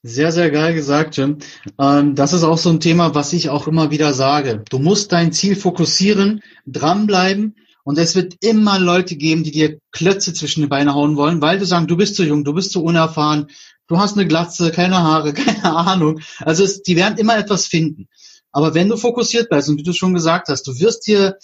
sehr, 0.03 0.33
sehr 0.33 0.51
geil 0.51 0.75
gesagt, 0.75 1.17
Jim. 1.17 1.39
Ähm, 1.79 2.17
das 2.17 2.33
ist 2.33 2.43
auch 2.43 2.59
so 2.59 2.71
ein 2.71 2.81
Thema, 2.81 3.15
was 3.15 3.33
ich 3.33 3.51
auch 3.51 3.69
immer 3.69 3.93
wieder 3.93 4.13
sage. 4.13 4.65
Du 4.69 4.79
musst 4.81 5.13
dein 5.13 5.33
Ziel 5.33 5.55
fokussieren, 5.55 6.43
dranbleiben 6.67 7.55
und 7.85 7.99
es 7.99 8.17
wird 8.17 8.35
immer 8.41 8.81
Leute 8.81 9.15
geben, 9.15 9.45
die 9.45 9.53
dir 9.53 9.79
Klötze 9.93 10.35
zwischen 10.35 10.63
die 10.63 10.67
Beine 10.67 10.95
hauen 10.95 11.17
wollen, 11.17 11.41
weil 11.41 11.61
du 11.61 11.67
sagen, 11.67 11.87
du 11.87 11.97
bist 11.97 12.17
zu 12.17 12.25
jung, 12.25 12.43
du 12.43 12.53
bist 12.53 12.73
zu 12.73 12.83
unerfahren, 12.83 13.47
du 13.87 13.99
hast 13.99 14.17
eine 14.17 14.27
Glatze, 14.27 14.73
keine 14.73 14.99
Haare, 14.99 15.33
keine 15.35 15.77
Ahnung. 15.77 16.21
Also 16.41 16.65
es, 16.65 16.83
die 16.83 16.97
werden 16.97 17.19
immer 17.19 17.39
etwas 17.39 17.67
finden. 17.67 18.09
Aber 18.51 18.75
wenn 18.75 18.89
du 18.89 18.97
fokussiert 18.97 19.51
bleibst 19.51 19.69
und 19.69 19.79
wie 19.79 19.85
du 19.85 19.93
schon 19.93 20.15
gesagt 20.15 20.49
hast, 20.49 20.67
du 20.67 20.81
wirst 20.81 21.07
dir 21.07 21.39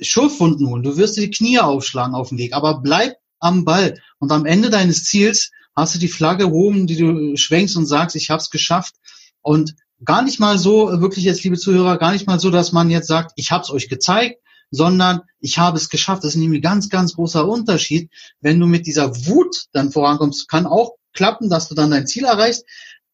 Schurfwunden 0.00 0.68
holen, 0.68 0.82
du 0.82 0.96
wirst 0.96 1.16
dir 1.16 1.22
die 1.22 1.30
Knie 1.30 1.60
aufschlagen 1.60 2.14
auf 2.14 2.30
dem 2.30 2.38
Weg, 2.38 2.54
aber 2.54 2.80
bleib 2.80 3.14
am 3.40 3.64
Ball. 3.64 4.00
Und 4.18 4.30
am 4.32 4.46
Ende 4.46 4.70
deines 4.70 5.04
Ziels 5.04 5.50
hast 5.74 5.94
du 5.94 5.98
die 5.98 6.08
Flagge 6.08 6.50
oben, 6.52 6.86
die 6.86 6.96
du 6.96 7.36
schwenkst 7.36 7.76
und 7.76 7.86
sagst, 7.86 8.16
ich 8.16 8.30
habe 8.30 8.40
es 8.40 8.50
geschafft. 8.50 8.94
Und 9.40 9.74
gar 10.04 10.22
nicht 10.22 10.40
mal 10.40 10.58
so, 10.58 11.00
wirklich 11.00 11.24
jetzt, 11.24 11.42
liebe 11.42 11.58
Zuhörer, 11.58 11.98
gar 11.98 12.12
nicht 12.12 12.26
mal 12.26 12.38
so, 12.38 12.50
dass 12.50 12.72
man 12.72 12.90
jetzt 12.90 13.08
sagt, 13.08 13.32
ich 13.36 13.50
habe 13.50 13.64
es 13.64 13.70
euch 13.70 13.88
gezeigt, 13.88 14.40
sondern 14.70 15.22
ich 15.40 15.58
habe 15.58 15.76
es 15.76 15.88
geschafft. 15.88 16.24
Das 16.24 16.34
ist 16.34 16.40
nämlich 16.40 16.60
ein 16.60 16.62
ganz, 16.62 16.88
ganz 16.88 17.14
großer 17.14 17.46
Unterschied. 17.46 18.10
Wenn 18.40 18.60
du 18.60 18.66
mit 18.66 18.86
dieser 18.86 19.14
Wut 19.26 19.66
dann 19.72 19.90
vorankommst, 19.90 20.48
kann 20.48 20.66
auch 20.66 20.94
klappen, 21.12 21.50
dass 21.50 21.68
du 21.68 21.74
dann 21.74 21.90
dein 21.90 22.06
Ziel 22.06 22.24
erreichst, 22.24 22.64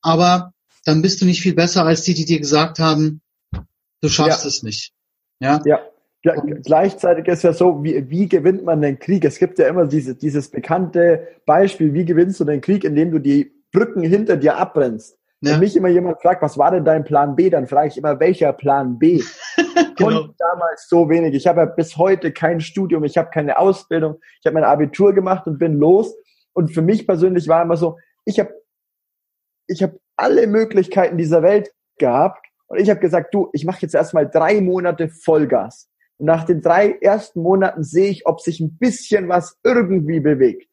aber 0.02 0.52
dann 0.84 1.02
bist 1.02 1.20
du 1.20 1.24
nicht 1.24 1.40
viel 1.40 1.54
besser 1.54 1.84
als 1.84 2.02
die, 2.02 2.14
die 2.14 2.26
dir 2.26 2.38
gesagt 2.38 2.78
haben, 2.78 3.22
du 4.00 4.08
schaffst 4.08 4.42
ja. 4.42 4.48
es 4.48 4.62
nicht. 4.62 4.92
Ja. 5.40 5.60
ja. 5.64 5.80
Gleichzeitig 6.64 7.28
ist 7.28 7.44
ja 7.44 7.52
so, 7.52 7.82
wie, 7.84 8.08
wie 8.10 8.28
gewinnt 8.28 8.64
man 8.64 8.80
den 8.80 8.98
Krieg? 8.98 9.24
Es 9.24 9.38
gibt 9.38 9.58
ja 9.58 9.68
immer 9.68 9.86
diese, 9.86 10.14
dieses 10.14 10.50
bekannte 10.50 11.28
Beispiel, 11.46 11.92
wie 11.94 12.04
gewinnst 12.04 12.40
du 12.40 12.44
den 12.44 12.60
Krieg, 12.60 12.84
indem 12.84 13.12
du 13.12 13.18
die 13.18 13.52
Brücken 13.72 14.02
hinter 14.02 14.36
dir 14.36 14.56
abbrennst. 14.56 15.18
Ja. 15.40 15.52
Wenn 15.52 15.60
mich 15.60 15.76
immer 15.76 15.88
jemand 15.88 16.20
fragt, 16.20 16.42
was 16.42 16.56
war 16.58 16.70
denn 16.70 16.84
dein 16.84 17.04
Plan 17.04 17.36
B, 17.36 17.50
dann 17.50 17.66
frage 17.66 17.88
ich 17.88 17.98
immer, 17.98 18.18
welcher 18.18 18.52
Plan 18.52 18.98
B? 18.98 19.22
genau. 19.96 20.22
Und 20.22 20.34
damals 20.38 20.88
so 20.88 21.08
wenig. 21.08 21.34
Ich 21.34 21.46
habe 21.46 21.60
ja 21.60 21.66
bis 21.66 21.96
heute 21.96 22.32
kein 22.32 22.60
Studium, 22.60 23.04
ich 23.04 23.18
habe 23.18 23.30
keine 23.30 23.58
Ausbildung, 23.58 24.16
ich 24.40 24.46
habe 24.46 24.54
mein 24.54 24.64
Abitur 24.64 25.12
gemacht 25.12 25.46
und 25.46 25.58
bin 25.58 25.78
los. 25.78 26.16
Und 26.54 26.72
für 26.72 26.82
mich 26.82 27.06
persönlich 27.06 27.48
war 27.48 27.62
immer 27.62 27.76
so, 27.76 27.98
ich 28.24 28.40
habe 28.40 28.50
ich 29.68 29.82
hab 29.82 29.92
alle 30.16 30.46
Möglichkeiten 30.46 31.18
dieser 31.18 31.42
Welt 31.42 31.70
gehabt 31.98 32.46
und 32.68 32.80
ich 32.80 32.88
habe 32.90 33.00
gesagt, 33.00 33.34
du, 33.34 33.50
ich 33.52 33.64
mache 33.64 33.82
jetzt 33.82 33.94
erstmal 33.94 34.28
drei 34.28 34.60
Monate 34.60 35.08
Vollgas. 35.08 35.88
Und 36.18 36.26
nach 36.26 36.44
den 36.44 36.62
drei 36.62 36.92
ersten 37.00 37.42
Monaten 37.42 37.82
sehe 37.82 38.10
ich, 38.10 38.26
ob 38.26 38.40
sich 38.40 38.60
ein 38.60 38.78
bisschen 38.78 39.28
was 39.28 39.58
irgendwie 39.62 40.20
bewegt. 40.20 40.72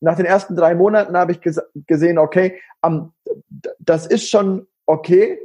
Nach 0.00 0.16
den 0.16 0.26
ersten 0.26 0.54
drei 0.54 0.74
Monaten 0.74 1.16
habe 1.16 1.32
ich 1.32 1.40
ges 1.40 1.60
gesehen, 1.86 2.18
okay, 2.18 2.60
um, 2.82 3.12
das 3.78 4.06
ist 4.06 4.28
schon 4.28 4.66
okay, 4.86 5.38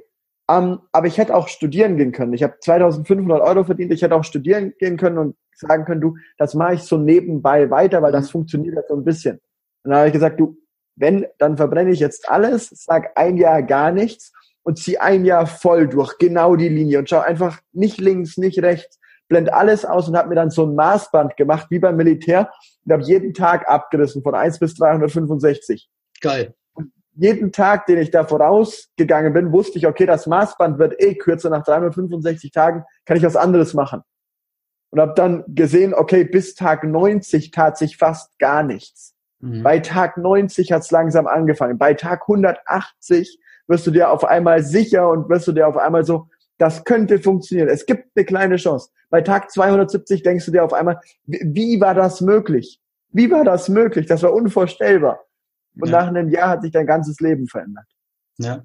um, 0.48 0.82
aber 0.92 1.08
ich 1.08 1.18
hätte 1.18 1.36
auch 1.36 1.48
studieren 1.48 1.96
gehen 1.96 2.12
können. 2.12 2.34
Ich 2.34 2.44
habe 2.44 2.56
2500 2.60 3.42
Euro 3.42 3.64
verdient, 3.64 3.94
ich 3.94 4.02
hätte 4.02 4.16
auch 4.16 4.24
studieren 4.24 4.74
gehen 4.80 4.98
können 4.98 5.18
und 5.18 5.36
sagen 5.56 5.86
können, 5.86 6.02
du, 6.02 6.18
das 6.38 6.56
mache 6.56 6.76
ich 6.76 6.82
so 6.82 6.98
nebenbei 6.98 7.70
weiter, 7.70 8.02
weil 8.02 8.12
das 8.12 8.28
mhm. 8.28 8.32
funktioniert 8.32 8.76
ja 8.76 8.82
so 8.88 8.96
ein 8.96 9.06
bisschen. 9.06 9.40
Und 9.84 9.92
dann 9.92 10.00
habe 10.00 10.08
ich 10.08 10.14
gesagt, 10.14 10.40
du, 10.40 10.58
wenn, 10.96 11.26
dann 11.38 11.56
verbrenne 11.56 11.92
ich 11.92 12.00
jetzt 12.00 12.30
alles, 12.30 12.70
sag 12.72 13.18
ein 13.18 13.38
Jahr 13.38 13.64
gar 13.64 13.92
nichts 13.92 14.34
und 14.64 14.78
zieh 14.78 14.98
ein 14.98 15.24
Jahr 15.24 15.48
voll 15.48 15.88
durch 15.88 16.18
genau 16.18 16.56
die 16.58 16.68
Linie 16.68 17.00
und 17.00 17.10
schau 17.10 17.20
einfach 17.20 17.62
nicht 17.72 18.00
links, 18.00 18.38
nicht 18.38 18.62
rechts, 18.62 19.00
blend 19.30 19.54
alles 19.54 19.86
aus 19.86 20.10
und 20.10 20.18
habe 20.18 20.30
mir 20.30 20.36
dann 20.36 20.50
so 20.50 20.66
ein 20.66 20.76
Maßband 20.76 21.38
gemacht, 21.38 21.68
wie 21.70 21.80
beim 21.80 21.96
Militär, 21.96 22.52
und 22.84 22.92
habe 22.92 23.04
jeden 23.04 23.34
Tag 23.34 23.70
abgerissen 23.70 24.22
von 24.24 24.36
1 24.36 24.60
bis 24.60 24.76
365. 24.76 25.90
Geil. 26.20 26.56
Und 26.74 26.92
jeden 27.14 27.52
Tag, 27.52 27.86
den 27.86 28.00
ich 28.00 28.12
da 28.12 28.26
vorausgegangen 28.26 29.32
bin, 29.32 29.54
wusste 29.54 29.78
ich, 29.78 29.88
okay, 29.88 30.06
das 30.06 30.28
Maßband 30.28 30.80
wird 30.80 31.02
eh 31.02 31.16
kürzer, 31.16 31.50
nach 31.50 31.64
365 31.64 32.52
Tagen 32.52 32.84
kann 33.06 33.16
ich 33.16 33.24
was 33.24 33.36
anderes 33.36 33.74
machen. 33.74 34.02
Und 34.92 35.00
habe 35.00 35.14
dann 35.16 35.44
gesehen, 35.48 35.94
okay, 35.94 36.24
bis 36.24 36.56
Tag 36.56 36.84
90 36.84 37.52
tat 37.52 37.78
sich 37.78 37.98
fast 37.98 38.38
gar 38.40 38.64
nichts. 38.64 39.14
Mhm. 39.40 39.62
Bei 39.62 39.80
Tag 39.80 40.18
90 40.18 40.72
hat's 40.72 40.90
langsam 40.90 41.28
angefangen. 41.28 41.78
Bei 41.78 41.94
Tag 41.94 42.24
180 42.24 43.40
wirst 43.68 43.86
du 43.86 43.92
dir 43.92 44.10
auf 44.10 44.26
einmal 44.26 44.64
sicher 44.64 45.10
und 45.10 45.30
wirst 45.30 45.48
du 45.48 45.52
dir 45.52 45.68
auf 45.68 45.78
einmal 45.78 46.04
so, 46.04 46.28
das 46.60 46.84
könnte 46.84 47.20
funktionieren. 47.20 47.70
Es 47.70 47.86
gibt 47.86 48.10
eine 48.16 48.26
kleine 48.26 48.58
Chance. 48.58 48.90
Bei 49.10 49.22
Tag 49.22 49.50
270 49.50 50.22
denkst 50.22 50.46
du 50.46 50.52
dir 50.52 50.64
auf 50.64 50.74
einmal, 50.74 51.00
wie 51.26 51.82
war 51.82 51.96
das 51.96 52.22
möglich? 52.22 52.80
Wie 53.12 53.32
war 53.32 53.44
das 53.44 53.70
möglich? 53.70 54.06
Das 54.06 54.22
war 54.22 54.34
unvorstellbar. 54.34 55.22
Und 55.80 55.90
ja. 55.90 56.02
nach 56.02 56.08
einem 56.08 56.30
Jahr 56.30 56.50
hat 56.50 56.62
sich 56.62 56.72
dein 56.72 56.86
ganzes 56.86 57.20
Leben 57.22 57.48
verändert. 57.48 57.86
Ja. 58.38 58.64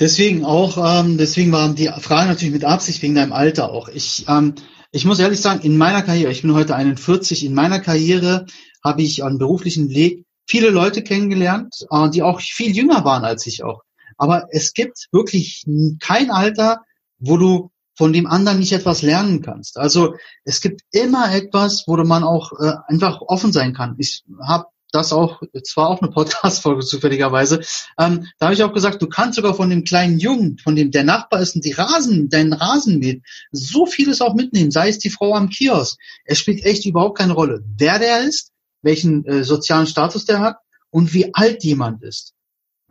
Deswegen 0.00 0.44
auch, 0.46 0.78
ähm, 0.78 1.18
deswegen 1.18 1.52
waren 1.52 1.74
die 1.74 1.90
Fragen 2.00 2.28
natürlich 2.28 2.54
mit 2.54 2.64
Absicht 2.64 3.02
wegen 3.02 3.14
deinem 3.14 3.34
Alter 3.34 3.70
auch. 3.70 3.88
Ich, 3.88 4.24
ähm, 4.28 4.54
ich 4.90 5.04
muss 5.04 5.20
ehrlich 5.20 5.40
sagen, 5.40 5.60
in 5.60 5.76
meiner 5.76 6.02
Karriere, 6.02 6.32
ich 6.32 6.40
bin 6.40 6.54
heute 6.54 6.74
41, 6.74 7.44
in 7.44 7.52
meiner 7.52 7.80
Karriere 7.80 8.46
habe 8.82 9.02
ich 9.02 9.22
an 9.22 9.36
beruflichen 9.36 9.90
Weg 9.90 10.24
viele 10.48 10.70
Leute 10.70 11.02
kennengelernt, 11.02 11.86
äh, 11.90 12.08
die 12.08 12.22
auch 12.22 12.40
viel 12.40 12.74
jünger 12.74 13.04
waren 13.04 13.24
als 13.24 13.46
ich 13.46 13.62
auch. 13.62 13.82
Aber 14.16 14.48
es 14.50 14.72
gibt 14.72 15.08
wirklich 15.12 15.66
kein 16.00 16.30
Alter, 16.30 16.80
wo 17.20 17.36
du 17.36 17.70
von 17.96 18.12
dem 18.12 18.26
anderen 18.26 18.58
nicht 18.58 18.72
etwas 18.72 19.02
lernen 19.02 19.42
kannst. 19.42 19.76
Also 19.76 20.14
es 20.44 20.60
gibt 20.60 20.82
immer 20.90 21.32
etwas, 21.34 21.84
wo 21.86 21.96
man 21.96 22.24
auch 22.24 22.52
äh, 22.58 22.72
einfach 22.86 23.20
offen 23.20 23.52
sein 23.52 23.74
kann. 23.74 23.94
Ich 23.98 24.24
habe 24.42 24.66
das 24.92 25.12
auch, 25.12 25.42
zwar 25.64 25.88
auch 25.88 26.02
eine 26.02 26.10
Podcast-Folge 26.10 26.80
zufälligerweise, 26.86 27.60
ähm, 27.98 28.26
da 28.38 28.46
habe 28.46 28.54
ich 28.54 28.62
auch 28.62 28.72
gesagt, 28.72 29.02
du 29.02 29.06
kannst 29.06 29.36
sogar 29.36 29.54
von 29.54 29.70
dem 29.70 29.84
kleinen 29.84 30.18
Jungen, 30.18 30.58
von 30.58 30.76
dem 30.76 30.90
der 30.90 31.04
Nachbar 31.04 31.40
ist 31.40 31.54
und 31.54 31.64
die 31.64 31.72
Rasen, 31.72 32.28
deinen 32.28 32.52
Rasen 32.52 32.98
mäht, 32.98 33.22
so 33.52 33.86
vieles 33.86 34.20
auch 34.20 34.34
mitnehmen, 34.34 34.70
sei 34.70 34.88
es 34.88 34.98
die 34.98 35.10
Frau 35.10 35.34
am 35.34 35.48
Kiosk. 35.48 35.98
Es 36.24 36.38
spielt 36.38 36.64
echt 36.64 36.86
überhaupt 36.86 37.18
keine 37.18 37.34
Rolle, 37.34 37.62
wer 37.76 37.98
der 37.98 38.22
ist, 38.24 38.50
welchen 38.82 39.24
äh, 39.26 39.44
sozialen 39.44 39.86
Status 39.86 40.24
der 40.24 40.40
hat 40.40 40.56
und 40.90 41.12
wie 41.14 41.34
alt 41.34 41.62
jemand 41.64 42.02
ist. 42.02 42.32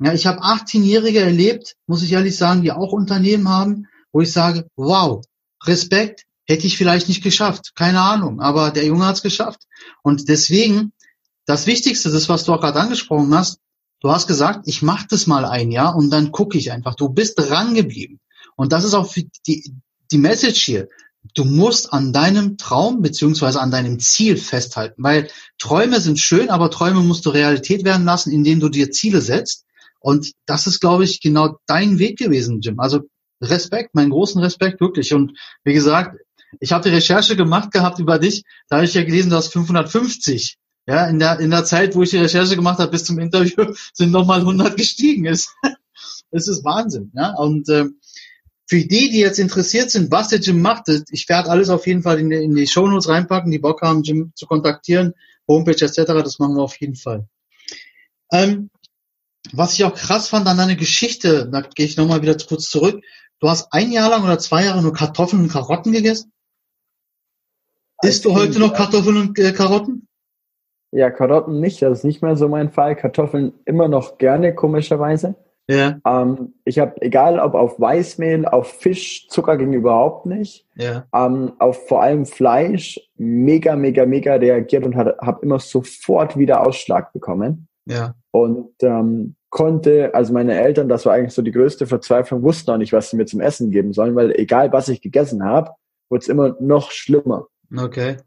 Ja, 0.02 0.14
ich 0.14 0.26
habe 0.26 0.42
18-Jährige 0.42 1.20
erlebt, 1.20 1.76
muss 1.86 2.04
ich 2.04 2.14
ehrlich 2.14 2.38
sagen, 2.38 2.62
die 2.62 2.72
auch 2.72 2.94
Unternehmen 2.94 3.50
haben, 3.50 3.88
wo 4.12 4.22
ich 4.22 4.32
sage, 4.32 4.68
wow, 4.76 5.24
Respekt, 5.64 6.26
hätte 6.50 6.66
ich 6.66 6.78
vielleicht 6.78 7.08
nicht 7.08 7.24
geschafft, 7.24 7.74
keine 7.76 8.02
Ahnung, 8.02 8.42
aber 8.42 8.72
der 8.72 8.86
Junge 8.86 9.06
hat 9.06 9.18
es 9.18 9.22
geschafft. 9.22 9.62
Und 10.02 10.30
deswegen 10.30 10.94
das 11.46 11.68
Wichtigste, 11.68 12.12
das, 12.12 12.28
was 12.28 12.44
du 12.44 12.54
auch 12.54 12.62
gerade 12.62 12.80
angesprochen 12.80 13.34
hast, 13.36 13.60
du 14.02 14.12
hast 14.12 14.28
gesagt, 14.28 14.62
ich 14.66 14.82
mache 14.82 15.08
das 15.10 15.28
mal 15.28 15.46
ein 15.46 15.72
Jahr 15.72 15.96
und 15.96 16.10
dann 16.10 16.32
gucke 16.32 16.58
ich 16.58 16.72
einfach. 16.72 16.96
Du 16.96 17.10
bist 17.10 17.38
dran 17.38 17.76
geblieben. 17.76 18.20
Und 18.56 18.72
das 18.72 18.84
ist 18.84 18.94
auch 18.94 19.14
die, 19.48 19.74
die 20.12 20.18
Message 20.18 20.62
hier. 20.62 20.88
Du 21.36 21.46
musst 21.46 21.94
an 21.94 22.14
deinem 22.14 22.58
Traum 22.58 23.02
beziehungsweise 23.02 23.62
an 23.62 23.72
deinem 23.72 24.00
Ziel 24.00 24.38
festhalten, 24.38 25.04
weil 25.04 25.30
Träume 25.58 26.02
sind 26.02 26.20
schön, 26.20 26.50
aber 26.50 26.72
Träume 26.72 27.02
musst 27.02 27.26
du 27.26 27.30
Realität 27.30 27.84
werden 27.84 28.06
lassen, 28.06 28.32
indem 28.32 28.60
du 28.60 28.70
dir 28.70 28.92
Ziele 28.92 29.22
setzt. 29.22 29.66
Und 30.00 30.32
das 30.46 30.66
ist, 30.66 30.80
glaube 30.80 31.04
ich, 31.04 31.22
genau 31.22 31.58
dein 31.68 32.00
Weg 32.00 32.18
gewesen, 32.18 32.62
Jim. 32.62 32.80
Also 32.80 33.02
Respekt, 33.42 33.96
meinen 33.96 34.10
großen 34.10 34.42
Respekt, 34.42 34.82
wirklich. 34.82 35.14
Und 35.14 35.38
wie 35.64 35.74
gesagt, 35.74 36.18
ich 36.60 36.72
habe 36.72 36.90
die 36.90 36.96
Recherche 36.96 37.36
gemacht 37.36 37.72
gehabt 37.72 38.00
über 38.00 38.20
dich. 38.20 38.44
Da 38.70 38.78
habe 38.78 38.86
ich 38.86 38.94
ja 38.94 39.04
gelesen, 39.04 39.30
du 39.30 39.36
hast 39.36 39.54
550 39.54 40.58
ja, 40.88 41.06
in 41.06 41.20
der, 41.20 41.40
in 41.40 41.52
der 41.52 41.66
Zeit, 41.66 41.96
wo 41.96 42.02
ich 42.02 42.10
die 42.10 42.18
Recherche 42.18 42.56
gemacht 42.56 42.80
habe 42.80 42.92
bis 42.92 43.04
zum 43.04 43.20
Interview, 43.20 43.74
sind 43.94 44.12
nochmal 44.12 44.40
100 44.40 44.76
gestiegen. 44.76 45.28
Es, 45.28 45.54
es 46.32 46.48
ist 46.48 46.66
Wahnsinn. 46.66 47.12
Ja? 47.14 47.36
Und 47.36 47.70
äh, 47.70 47.86
für 48.66 48.80
die, 48.80 49.10
die 49.10 49.20
jetzt 49.20 49.40
interessiert 49.40 49.92
sind, 49.92 50.12
was 50.12 50.30
der 50.30 50.40
Jim 50.40 50.62
macht, 50.62 50.90
ich 51.12 51.30
werde 51.30 51.50
alles 51.50 51.70
auf 51.70 51.86
jeden 51.86 52.02
Fall 52.02 52.20
in 52.20 52.30
die, 52.30 52.38
in 52.38 52.56
die 52.56 52.68
Shownotes 52.68 53.08
reinpacken, 53.08 53.52
die 53.52 53.60
Bock 53.60 53.82
haben, 53.82 54.04
Jim 54.04 54.32
zu 54.36 54.48
kontaktieren, 54.48 55.14
Homepage 55.48 55.84
etc., 55.84 55.96
das 56.06 56.40
machen 56.40 56.56
wir 56.56 56.64
auf 56.64 56.80
jeden 56.80 56.96
Fall. 56.96 57.28
Ähm, 58.32 58.70
was 59.52 59.74
ich 59.74 59.84
auch 59.84 59.96
krass 59.96 60.28
fand 60.28 60.48
an 60.48 60.58
deiner 60.58 60.76
Geschichte, 60.76 61.50
da 61.52 61.62
gehe 61.62 61.86
ich 61.86 61.98
nochmal 61.98 62.22
wieder 62.22 62.36
kurz 62.36 62.70
zurück, 62.70 63.04
du 63.40 63.50
hast 63.50 63.68
ein 63.72 63.92
Jahr 63.92 64.10
lang 64.10 64.24
oder 64.24 64.40
zwei 64.40 64.66
Jahre 64.66 64.82
nur 64.82 64.94
Kartoffeln 64.94 65.44
und 65.44 65.52
Karotten 65.52 65.92
gegessen? 65.92 66.32
Isst 68.02 68.26
du 68.26 68.34
heute 68.34 68.60
noch 68.60 68.74
Kartoffeln 68.74 69.18
und 69.18 69.40
äh, 69.40 69.52
Karotten? 69.52 70.08
Ja, 70.92 71.12
Karotten 71.12 71.60
nicht, 71.60 71.82
das 71.82 72.00
ist 72.00 72.04
nicht 72.04 72.22
mehr 72.22 72.36
so 72.36 72.48
mein 72.48 72.72
Fall. 72.72 72.96
Kartoffeln 72.96 73.54
immer 73.66 73.88
noch 73.88 74.18
gerne, 74.18 74.56
komischerweise. 74.56 75.36
Ja. 75.70 76.00
Ähm, 76.04 76.56
ich 76.66 76.80
habe, 76.80 77.00
egal 77.02 77.40
ob 77.40 77.54
auf 77.54 77.80
Weißmehl, 77.80 78.48
auf 78.48 78.72
Fisch, 78.72 79.28
Zucker 79.28 79.56
ging 79.56 79.72
überhaupt 79.74 80.26
nicht. 80.26 80.66
Ja. 80.76 81.06
Ähm, 81.14 81.54
auf 81.60 81.88
vor 81.88 82.02
allem 82.02 82.26
Fleisch 82.26 83.00
mega, 83.18 83.76
mega, 83.76 84.08
mega 84.08 84.34
reagiert 84.34 84.84
und 84.84 84.96
habe 84.96 85.40
immer 85.44 85.60
sofort 85.60 86.38
wieder 86.38 86.66
Ausschlag 86.66 87.14
bekommen. 87.14 87.68
Ja. 87.86 88.16
Und 88.32 88.72
ähm, 88.82 89.36
konnte, 89.50 90.14
also 90.14 90.34
meine 90.34 90.60
Eltern, 90.60 90.90
das 90.90 91.06
war 91.06 91.14
eigentlich 91.14 91.34
so 91.34 91.42
die 91.42 91.52
größte 91.52 91.88
Verzweiflung, 91.88 92.44
wussten 92.44 92.72
auch 92.72 92.78
nicht, 92.78 92.94
was 92.94 93.10
sie 93.10 93.18
mir 93.18 93.26
zum 93.26 93.42
Essen 93.42 93.72
geben 93.72 93.94
sollen, 93.94 94.16
weil 94.16 94.32
egal 94.32 94.72
was 94.72 94.90
ich 94.90 95.02
gegessen 95.02 95.44
habe, 95.44 95.72
wurde 96.10 96.22
es 96.22 96.28
immer 96.28 96.56
noch 96.60 96.92
schlimmer. 96.92 97.48
Okay. 97.76 98.18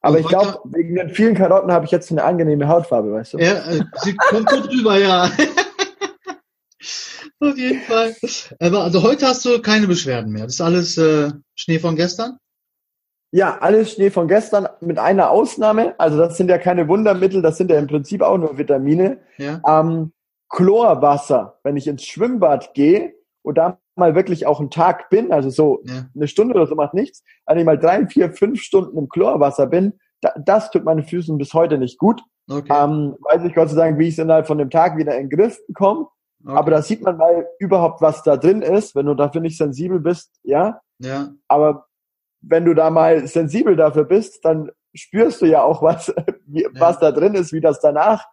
Aber 0.00 0.20
ich 0.20 0.28
glaube, 0.28 0.60
wegen 0.64 0.94
den 0.94 1.10
vielen 1.10 1.34
Karotten 1.34 1.72
habe 1.72 1.84
ich 1.84 1.90
jetzt 1.90 2.12
eine 2.12 2.22
angenehme 2.22 2.68
Hautfarbe, 2.68 3.12
weißt 3.12 3.34
du? 3.34 3.38
Ja, 3.38 3.68
äh, 3.68 3.80
sie 4.02 4.16
kommt 4.16 4.48
gut 4.48 4.70
rüber, 4.70 4.98
ja. 4.98 5.30
Auf 7.40 7.58
jeden 7.58 7.82
Fall. 7.82 8.14
Aber 8.60 8.84
also 8.84 9.02
heute 9.02 9.26
hast 9.26 9.44
du 9.44 9.60
keine 9.60 9.86
Beschwerden 9.86 10.32
mehr. 10.32 10.44
Das 10.44 10.54
ist 10.54 10.60
alles 10.60 10.96
äh, 10.96 11.30
Schnee 11.54 11.78
von 11.78 11.96
gestern? 11.96 12.38
Ja, 13.32 13.58
alles 13.58 13.92
Schnee 13.92 14.10
von 14.10 14.28
gestern 14.28 14.68
mit 14.80 14.98
einer 14.98 15.30
Ausnahme. 15.30 15.98
Also 15.98 16.18
das 16.18 16.36
sind 16.36 16.48
ja 16.48 16.58
keine 16.58 16.88
Wundermittel, 16.88 17.42
das 17.42 17.58
sind 17.58 17.70
ja 17.70 17.78
im 17.78 17.88
Prinzip 17.88 18.22
auch 18.22 18.38
nur 18.38 18.56
Vitamine. 18.56 19.18
Ja. 19.36 19.60
Ähm, 19.66 20.12
Chlorwasser, 20.48 21.58
wenn 21.62 21.76
ich 21.76 21.86
ins 21.86 22.04
Schwimmbad 22.04 22.74
gehe 22.74 23.14
und 23.42 23.58
da 23.58 23.78
mal 23.96 24.14
wirklich 24.14 24.46
auch 24.46 24.60
einen 24.60 24.70
Tag 24.70 25.08
bin, 25.08 25.32
also 25.32 25.50
so 25.50 25.82
ja. 25.84 26.06
eine 26.14 26.28
Stunde 26.28 26.54
oder 26.54 26.66
so 26.66 26.74
macht 26.74 26.94
nichts, 26.94 27.22
wenn 27.46 27.58
ich 27.58 27.64
mal 27.64 27.78
drei, 27.78 28.06
vier, 28.06 28.32
fünf 28.32 28.60
Stunden 28.60 28.98
im 28.98 29.08
Chlorwasser 29.08 29.66
bin, 29.66 29.94
da, 30.20 30.34
das 30.38 30.70
tut 30.70 30.84
meine 30.84 31.02
Füßen 31.02 31.36
bis 31.38 31.54
heute 31.54 31.78
nicht 31.78 31.98
gut. 31.98 32.22
Okay. 32.48 32.72
Ähm, 32.72 33.16
weiß 33.20 33.42
ich 33.44 33.54
Gott 33.54 33.70
sei 33.70 33.76
Dank, 33.76 33.98
wie 33.98 34.08
ich 34.08 34.14
es 34.14 34.18
innerhalb 34.18 34.46
von 34.46 34.58
dem 34.58 34.70
Tag 34.70 34.96
wieder 34.96 35.16
in 35.16 35.28
den 35.28 35.36
Griff 35.36 35.58
bekomme. 35.66 36.06
Okay. 36.44 36.56
Aber 36.56 36.70
da 36.70 36.82
sieht 36.82 37.02
man 37.02 37.16
mal 37.16 37.46
überhaupt, 37.58 38.00
was 38.00 38.22
da 38.22 38.36
drin 38.36 38.62
ist, 38.62 38.94
wenn 38.94 39.06
du 39.06 39.14
dafür 39.14 39.40
nicht 39.40 39.56
sensibel 39.56 39.98
bist, 39.98 40.38
ja. 40.42 40.80
Ja. 40.98 41.30
Aber 41.48 41.86
wenn 42.40 42.64
du 42.64 42.74
da 42.74 42.90
mal 42.90 43.26
sensibel 43.26 43.74
dafür 43.74 44.04
bist, 44.04 44.44
dann 44.44 44.70
spürst 44.94 45.42
du 45.42 45.46
ja 45.46 45.62
auch, 45.62 45.82
was, 45.82 46.14
wie, 46.46 46.62
ja. 46.62 46.68
was 46.74 46.98
da 46.98 47.10
drin 47.10 47.34
ist, 47.34 47.52
wie 47.52 47.60
das 47.60 47.80
danach 47.80 48.24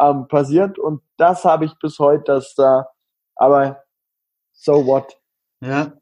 ähm, 0.00 0.28
passiert. 0.28 0.78
Und 0.78 1.02
das 1.16 1.44
habe 1.44 1.64
ich 1.64 1.72
bis 1.80 1.98
heute, 1.98 2.24
dass 2.24 2.54
da, 2.54 2.88
aber 3.36 3.82
so 4.52 4.86
what? 4.86 5.16
Ja. 5.60 5.92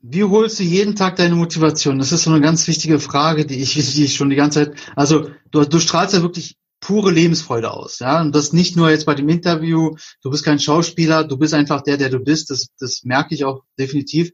Wie 0.00 0.24
holst 0.24 0.58
du 0.58 0.62
jeden 0.62 0.94
Tag 0.94 1.16
deine 1.16 1.34
Motivation? 1.34 1.98
Das 1.98 2.12
ist 2.12 2.24
so 2.24 2.30
eine 2.30 2.40
ganz 2.40 2.68
wichtige 2.68 3.00
Frage, 3.00 3.46
die 3.46 3.60
ich, 3.60 3.74
die 3.94 4.04
ich 4.04 4.14
schon 4.14 4.30
die 4.30 4.36
ganze 4.36 4.66
Zeit, 4.66 4.92
also 4.94 5.30
du, 5.50 5.64
du 5.64 5.80
strahlst 5.80 6.14
ja 6.14 6.22
wirklich 6.22 6.56
pure 6.80 7.10
Lebensfreude 7.10 7.70
aus, 7.70 7.98
ja. 7.98 8.20
Und 8.20 8.34
das 8.34 8.52
nicht 8.52 8.76
nur 8.76 8.90
jetzt 8.90 9.06
bei 9.06 9.14
dem 9.14 9.28
Interview, 9.28 9.96
du 10.22 10.30
bist 10.30 10.44
kein 10.44 10.58
Schauspieler, 10.58 11.24
du 11.24 11.36
bist 11.36 11.54
einfach 11.54 11.82
der, 11.82 11.96
der 11.96 12.10
du 12.10 12.20
bist, 12.20 12.50
das, 12.50 12.68
das 12.78 13.02
merke 13.04 13.34
ich 13.34 13.44
auch 13.44 13.62
definitiv. 13.78 14.30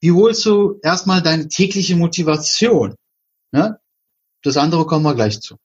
Wie 0.00 0.12
holst 0.12 0.44
du 0.44 0.78
erstmal 0.82 1.22
deine 1.22 1.48
tägliche 1.48 1.96
Motivation? 1.96 2.94
Ja? 3.52 3.78
Das 4.42 4.56
andere 4.56 4.86
kommen 4.86 5.04
wir 5.04 5.14
gleich 5.14 5.40
zu. 5.40 5.56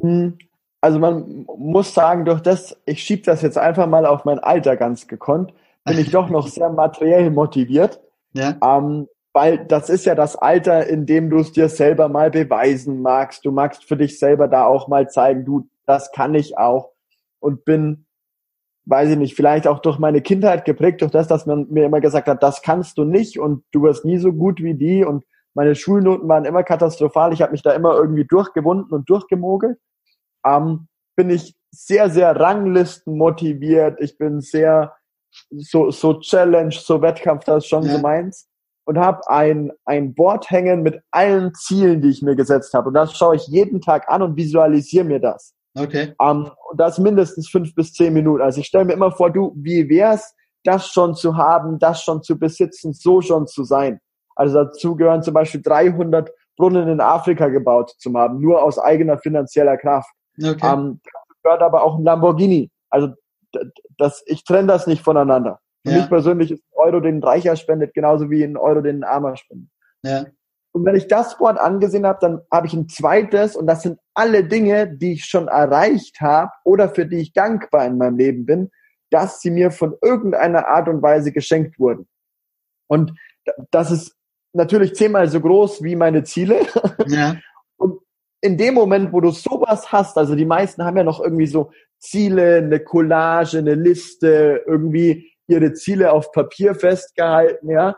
Hm, 0.00 0.38
also 0.80 0.98
man 0.98 1.46
muss 1.56 1.94
sagen, 1.94 2.24
durch 2.24 2.40
das, 2.40 2.76
ich 2.86 3.02
schiebe 3.02 3.22
das 3.22 3.42
jetzt 3.42 3.58
einfach 3.58 3.86
mal 3.86 4.06
auf 4.06 4.24
mein 4.24 4.38
Alter 4.38 4.76
ganz 4.76 5.08
gekonnt, 5.08 5.52
bin 5.84 5.98
ich 5.98 6.10
doch 6.10 6.28
noch 6.28 6.48
sehr 6.48 6.70
materiell 6.70 7.30
motiviert. 7.30 8.00
Ja. 8.32 8.56
Ähm, 8.62 9.08
weil 9.32 9.58
das 9.66 9.88
ist 9.88 10.04
ja 10.04 10.14
das 10.14 10.36
Alter, 10.36 10.86
in 10.86 11.06
dem 11.06 11.30
du 11.30 11.38
es 11.38 11.52
dir 11.52 11.68
selber 11.68 12.08
mal 12.08 12.30
beweisen 12.30 13.02
magst. 13.02 13.44
Du 13.44 13.52
magst 13.52 13.84
für 13.84 13.96
dich 13.96 14.18
selber 14.18 14.48
da 14.48 14.66
auch 14.66 14.88
mal 14.88 15.08
zeigen, 15.08 15.44
du, 15.44 15.68
das 15.86 16.12
kann 16.12 16.34
ich 16.34 16.58
auch. 16.58 16.92
Und 17.40 17.64
bin, 17.64 18.06
weiß 18.86 19.10
ich 19.10 19.16
nicht, 19.16 19.36
vielleicht 19.36 19.66
auch 19.66 19.78
durch 19.78 19.98
meine 19.98 20.22
Kindheit 20.22 20.64
geprägt, 20.64 21.02
durch 21.02 21.12
das, 21.12 21.28
dass 21.28 21.46
man 21.46 21.68
mir 21.70 21.84
immer 21.86 22.00
gesagt 22.00 22.26
hat, 22.26 22.42
das 22.42 22.62
kannst 22.62 22.98
du 22.98 23.04
nicht 23.04 23.38
und 23.38 23.64
du 23.70 23.82
wirst 23.82 24.04
nie 24.04 24.18
so 24.18 24.32
gut 24.32 24.60
wie 24.60 24.74
die 24.74 25.04
und 25.04 25.24
meine 25.54 25.74
Schulnoten 25.74 26.28
waren 26.28 26.44
immer 26.44 26.62
katastrophal. 26.62 27.32
Ich 27.32 27.42
habe 27.42 27.52
mich 27.52 27.62
da 27.62 27.72
immer 27.72 27.94
irgendwie 27.94 28.24
durchgewunden 28.24 28.92
und 28.92 29.08
durchgemogelt. 29.08 29.78
Ähm, 30.46 30.88
bin 31.16 31.30
ich 31.30 31.56
sehr, 31.70 32.10
sehr 32.10 32.34
Ranglisten 32.38 33.16
motiviert. 33.16 34.00
Ich 34.00 34.18
bin 34.18 34.40
sehr 34.40 34.94
so, 35.50 35.90
so 35.90 36.20
Challenge, 36.20 36.72
so 36.72 37.02
Wettkampf, 37.02 37.44
das 37.44 37.64
ist 37.64 37.68
schon 37.68 37.84
ja. 37.84 37.96
so 37.96 37.98
meins. 37.98 38.48
Und 38.84 38.98
habe 38.98 39.28
ein, 39.28 39.70
ein 39.84 40.14
Board 40.14 40.50
hängen 40.50 40.82
mit 40.82 41.02
allen 41.10 41.52
Zielen, 41.54 42.00
die 42.00 42.08
ich 42.08 42.22
mir 42.22 42.36
gesetzt 42.36 42.72
habe. 42.72 42.88
Und 42.88 42.94
das 42.94 43.14
schaue 43.16 43.36
ich 43.36 43.46
jeden 43.46 43.82
Tag 43.82 44.08
an 44.08 44.22
und 44.22 44.36
visualisiere 44.36 45.04
mir 45.04 45.20
das. 45.20 45.54
Okay. 45.76 46.14
Ähm, 46.20 46.50
und 46.70 46.80
das 46.80 46.98
mindestens 46.98 47.50
fünf 47.50 47.74
bis 47.74 47.92
zehn 47.92 48.14
Minuten. 48.14 48.42
Also 48.42 48.60
ich 48.60 48.66
stelle 48.66 48.86
mir 48.86 48.94
immer 48.94 49.12
vor, 49.12 49.30
du, 49.30 49.52
wie 49.56 49.88
wär's, 49.90 50.34
das 50.64 50.88
schon 50.88 51.14
zu 51.14 51.36
haben, 51.36 51.78
das 51.78 52.02
schon 52.02 52.22
zu 52.22 52.38
besitzen, 52.38 52.92
so 52.92 53.20
schon 53.20 53.46
zu 53.46 53.64
sein. 53.64 54.00
Also 54.34 54.64
dazu 54.64 54.96
gehören 54.96 55.22
zum 55.22 55.34
Beispiel 55.34 55.62
300 55.62 56.30
Brunnen 56.56 56.88
in 56.88 57.00
Afrika 57.00 57.48
gebaut 57.48 57.94
zu 57.98 58.12
haben, 58.14 58.40
nur 58.40 58.62
aus 58.62 58.78
eigener 58.78 59.18
finanzieller 59.18 59.76
Kraft. 59.76 60.10
Okay. 60.42 60.72
Ähm, 60.72 61.00
gehört 61.42 61.62
aber 61.62 61.82
auch 61.82 61.98
ein 61.98 62.04
Lamborghini. 62.04 62.70
Also 62.90 63.14
das, 63.96 64.22
ich 64.26 64.44
trenne 64.44 64.68
das 64.68 64.86
nicht 64.86 65.02
voneinander. 65.02 65.60
Für 65.84 65.92
ja. 65.92 65.98
mich 65.98 66.08
persönlich 66.08 66.50
ist 66.50 66.60
ein 66.60 66.86
Euro, 66.86 67.00
den 67.00 67.16
ein 67.16 67.22
Reicher 67.22 67.56
spendet, 67.56 67.94
genauso 67.94 68.30
wie 68.30 68.42
ein 68.42 68.56
Euro, 68.56 68.80
den 68.80 69.02
ein 69.02 69.04
Armer 69.04 69.36
spendet. 69.36 69.70
Ja. 70.02 70.26
Und 70.72 70.84
wenn 70.84 70.94
ich 70.94 71.08
das 71.08 71.38
Board 71.38 71.58
angesehen 71.58 72.06
habe, 72.06 72.18
dann 72.20 72.40
habe 72.52 72.66
ich 72.66 72.74
ein 72.74 72.88
zweites 72.88 73.56
und 73.56 73.66
das 73.66 73.82
sind 73.82 73.98
alle 74.14 74.44
Dinge, 74.44 74.86
die 74.86 75.14
ich 75.14 75.24
schon 75.24 75.48
erreicht 75.48 76.20
habe 76.20 76.52
oder 76.64 76.88
für 76.88 77.06
die 77.06 77.18
ich 77.18 77.32
dankbar 77.32 77.86
in 77.86 77.98
meinem 77.98 78.18
Leben 78.18 78.46
bin, 78.46 78.70
dass 79.10 79.40
sie 79.40 79.50
mir 79.50 79.70
von 79.70 79.96
irgendeiner 80.02 80.68
Art 80.68 80.88
und 80.88 81.02
Weise 81.02 81.32
geschenkt 81.32 81.78
wurden. 81.78 82.06
Und 82.86 83.12
das 83.70 83.90
ist 83.90 84.14
natürlich 84.52 84.94
zehnmal 84.94 85.28
so 85.28 85.40
groß 85.40 85.82
wie 85.82 85.96
meine 85.96 86.22
Ziele. 86.24 86.60
Ja. 87.06 87.36
In 88.40 88.56
dem 88.56 88.74
Moment, 88.74 89.12
wo 89.12 89.20
du 89.20 89.30
sowas 89.30 89.90
hast, 89.90 90.16
also 90.16 90.34
die 90.34 90.44
meisten 90.44 90.84
haben 90.84 90.96
ja 90.96 91.04
noch 91.04 91.20
irgendwie 91.20 91.46
so 91.46 91.72
Ziele, 91.98 92.58
eine 92.58 92.80
Collage, 92.80 93.58
eine 93.58 93.74
Liste, 93.74 94.62
irgendwie 94.66 95.32
ihre 95.48 95.72
Ziele 95.72 96.12
auf 96.12 96.30
Papier 96.32 96.74
festgehalten, 96.74 97.70
ja. 97.70 97.96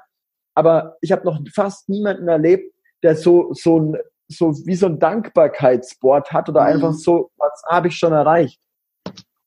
Aber 0.55 0.97
ich 1.01 1.13
habe 1.13 1.25
noch 1.25 1.39
fast 1.55 1.89
niemanden 1.89 2.29
erlebt, 2.29 2.75
der 3.03 3.17
so 3.17 3.53
so 3.53 3.79
ein 3.79 3.97
so 4.29 4.55
wie 4.65 4.77
so 4.77 4.87
ein 4.87 4.99
Dankbarkeitsboard 4.99 6.33
hat 6.33 6.49
oder 6.49 6.63
mhm. 6.63 6.67
einfach 6.69 6.93
so, 6.93 7.31
was 7.37 7.63
habe 7.69 7.89
ich 7.89 7.97
schon 7.97 8.13
erreicht. 8.13 8.61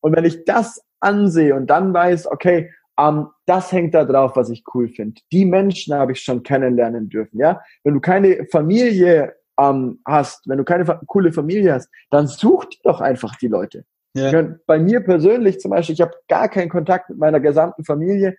Und 0.02 0.16
wenn 0.16 0.26
ich 0.26 0.44
das 0.46 0.82
ansehe 1.00 1.56
und 1.56 1.68
dann 1.68 1.94
weiß, 1.94 2.28
okay, 2.28 2.72
ähm, 3.00 3.28
das 3.46 3.72
hängt 3.72 3.94
da 3.94 4.04
drauf, 4.04 4.36
was 4.36 4.50
ich 4.50 4.64
cool 4.74 4.90
finde. 4.90 5.22
Die 5.32 5.46
Menschen 5.46 5.96
habe 5.96 6.12
ich 6.12 6.22
schon 6.22 6.44
kennenlernen 6.44 7.10
dürfen, 7.10 7.40
ja. 7.40 7.62
Wenn 7.84 7.96
du 7.96 8.00
keine 8.02 8.46
Familie 8.52 9.34
ähm, 9.60 10.02
hast, 10.06 10.48
wenn 10.48 10.58
du 10.58 10.64
keine 10.64 10.86
fa 10.86 11.02
coole 11.08 11.32
Familie 11.32 11.74
hast, 11.74 11.90
dann 12.10 12.28
such 12.28 12.68
doch 12.84 13.02
einfach 13.02 13.36
die 13.36 13.48
Leute. 13.48 13.86
Ja. 14.16 14.48
Bei 14.68 14.78
mir 14.78 15.00
persönlich 15.02 15.60
zum 15.60 15.72
Beispiel, 15.72 15.94
ich 15.94 16.02
habe 16.02 16.14
gar 16.28 16.48
keinen 16.48 16.70
Kontakt 16.70 17.10
mit 17.10 17.18
meiner 17.18 17.40
gesamten 17.40 17.84
Familie, 17.84 18.36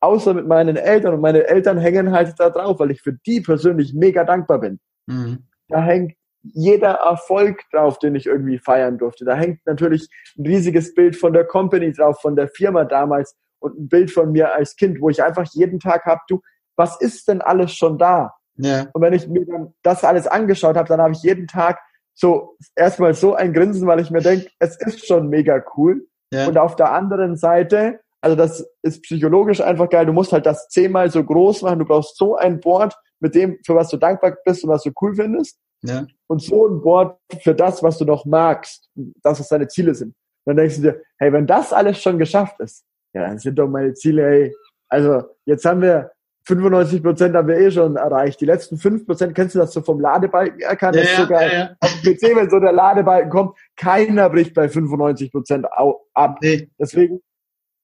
außer 0.00 0.32
mit 0.34 0.46
meinen 0.46 0.76
Eltern. 0.76 1.14
Und 1.14 1.20
meine 1.20 1.46
Eltern 1.46 1.78
hängen 1.78 2.12
halt 2.12 2.34
da 2.38 2.50
drauf, 2.50 2.78
weil 2.80 2.90
ich 2.90 3.02
für 3.02 3.12
die 3.26 3.40
persönlich 3.40 3.92
mega 3.94 4.24
dankbar 4.24 4.60
bin. 4.60 4.80
Mhm. 5.06 5.46
Da 5.68 5.82
hängt 5.82 6.14
jeder 6.42 6.92
Erfolg 6.92 7.60
drauf, 7.70 7.98
den 7.98 8.14
ich 8.14 8.26
irgendwie 8.26 8.58
feiern 8.58 8.96
durfte. 8.96 9.26
Da 9.26 9.34
hängt 9.34 9.60
natürlich 9.66 10.08
ein 10.38 10.46
riesiges 10.46 10.94
Bild 10.94 11.16
von 11.16 11.34
der 11.34 11.44
Company 11.44 11.92
drauf, 11.92 12.20
von 12.20 12.34
der 12.34 12.48
Firma 12.48 12.84
damals 12.84 13.36
und 13.58 13.78
ein 13.78 13.88
Bild 13.88 14.10
von 14.10 14.32
mir 14.32 14.54
als 14.54 14.74
Kind, 14.76 15.00
wo 15.02 15.10
ich 15.10 15.22
einfach 15.22 15.46
jeden 15.52 15.80
Tag 15.80 16.06
hab, 16.06 16.26
du, 16.28 16.40
was 16.76 16.98
ist 17.00 17.28
denn 17.28 17.42
alles 17.42 17.74
schon 17.74 17.98
da? 17.98 18.32
Ja. 18.62 18.86
Und 18.92 19.02
wenn 19.02 19.12
ich 19.12 19.28
mir 19.28 19.46
dann 19.46 19.74
das 19.82 20.04
alles 20.04 20.26
angeschaut 20.26 20.76
habe, 20.76 20.88
dann 20.88 21.00
habe 21.00 21.12
ich 21.12 21.22
jeden 21.22 21.46
Tag 21.46 21.78
so 22.14 22.56
erstmal 22.76 23.14
so 23.14 23.34
ein 23.34 23.52
Grinsen, 23.52 23.86
weil 23.86 24.00
ich 24.00 24.10
mir 24.10 24.20
denke, 24.20 24.48
es 24.58 24.76
ist 24.76 25.06
schon 25.06 25.28
mega 25.28 25.62
cool. 25.76 26.06
Ja. 26.32 26.46
Und 26.46 26.58
auf 26.58 26.76
der 26.76 26.92
anderen 26.92 27.36
Seite, 27.36 28.00
also 28.20 28.36
das 28.36 28.66
ist 28.82 29.02
psychologisch 29.02 29.60
einfach 29.60 29.88
geil, 29.88 30.06
du 30.06 30.12
musst 30.12 30.32
halt 30.32 30.46
das 30.46 30.68
zehnmal 30.68 31.10
so 31.10 31.24
groß 31.24 31.62
machen, 31.62 31.78
du 31.78 31.84
brauchst 31.84 32.16
so 32.16 32.36
ein 32.36 32.60
Board 32.60 32.94
mit 33.20 33.34
dem, 33.34 33.58
für 33.64 33.74
was 33.74 33.88
du 33.88 33.96
dankbar 33.96 34.36
bist 34.44 34.64
und 34.64 34.70
was 34.70 34.82
du 34.82 34.90
cool 35.00 35.14
findest. 35.14 35.58
Ja. 35.82 36.06
Und 36.26 36.42
so 36.42 36.66
ein 36.66 36.82
Board 36.82 37.18
für 37.42 37.54
das, 37.54 37.82
was 37.82 37.98
du 37.98 38.04
noch 38.04 38.26
magst, 38.26 38.90
das, 39.22 39.40
was 39.40 39.48
deine 39.48 39.68
Ziele 39.68 39.94
sind. 39.94 40.14
dann 40.44 40.56
denkst 40.56 40.76
du 40.76 40.82
dir, 40.82 41.02
hey, 41.18 41.32
wenn 41.32 41.46
das 41.46 41.72
alles 41.72 42.00
schon 42.00 42.18
geschafft 42.18 42.60
ist, 42.60 42.84
ja, 43.14 43.26
dann 43.26 43.38
sind 43.38 43.58
doch 43.58 43.68
meine 43.68 43.94
Ziele, 43.94 44.24
hey, 44.24 44.54
also 44.88 45.22
jetzt 45.46 45.64
haben 45.64 45.80
wir 45.80 46.12
95 46.44 47.02
Prozent 47.02 47.36
haben 47.36 47.48
wir 47.48 47.58
eh 47.58 47.70
schon 47.70 47.96
erreicht. 47.96 48.40
Die 48.40 48.46
letzten 48.46 48.76
5 48.78 49.06
Prozent, 49.06 49.34
kennst 49.34 49.54
du 49.54 49.58
das 49.58 49.72
so 49.72 49.82
vom 49.82 50.00
Ladebalken 50.00 50.60
erkannt? 50.60 50.96
Ja, 50.96 51.02
das 51.02 51.16
sogar 51.16 51.42
ja, 51.42 51.52
ja. 51.52 51.76
auf 51.80 52.00
dem 52.00 52.14
PC, 52.14 52.36
wenn 52.36 52.50
so 52.50 52.58
der 52.58 52.72
Ladebalken 52.72 53.30
kommt, 53.30 53.58
keiner 53.76 54.30
bricht 54.30 54.54
bei 54.54 54.68
95 54.68 55.30
Prozent 55.30 55.66
ab. 56.14 56.38
Nee. 56.40 56.70
Deswegen, 56.78 57.20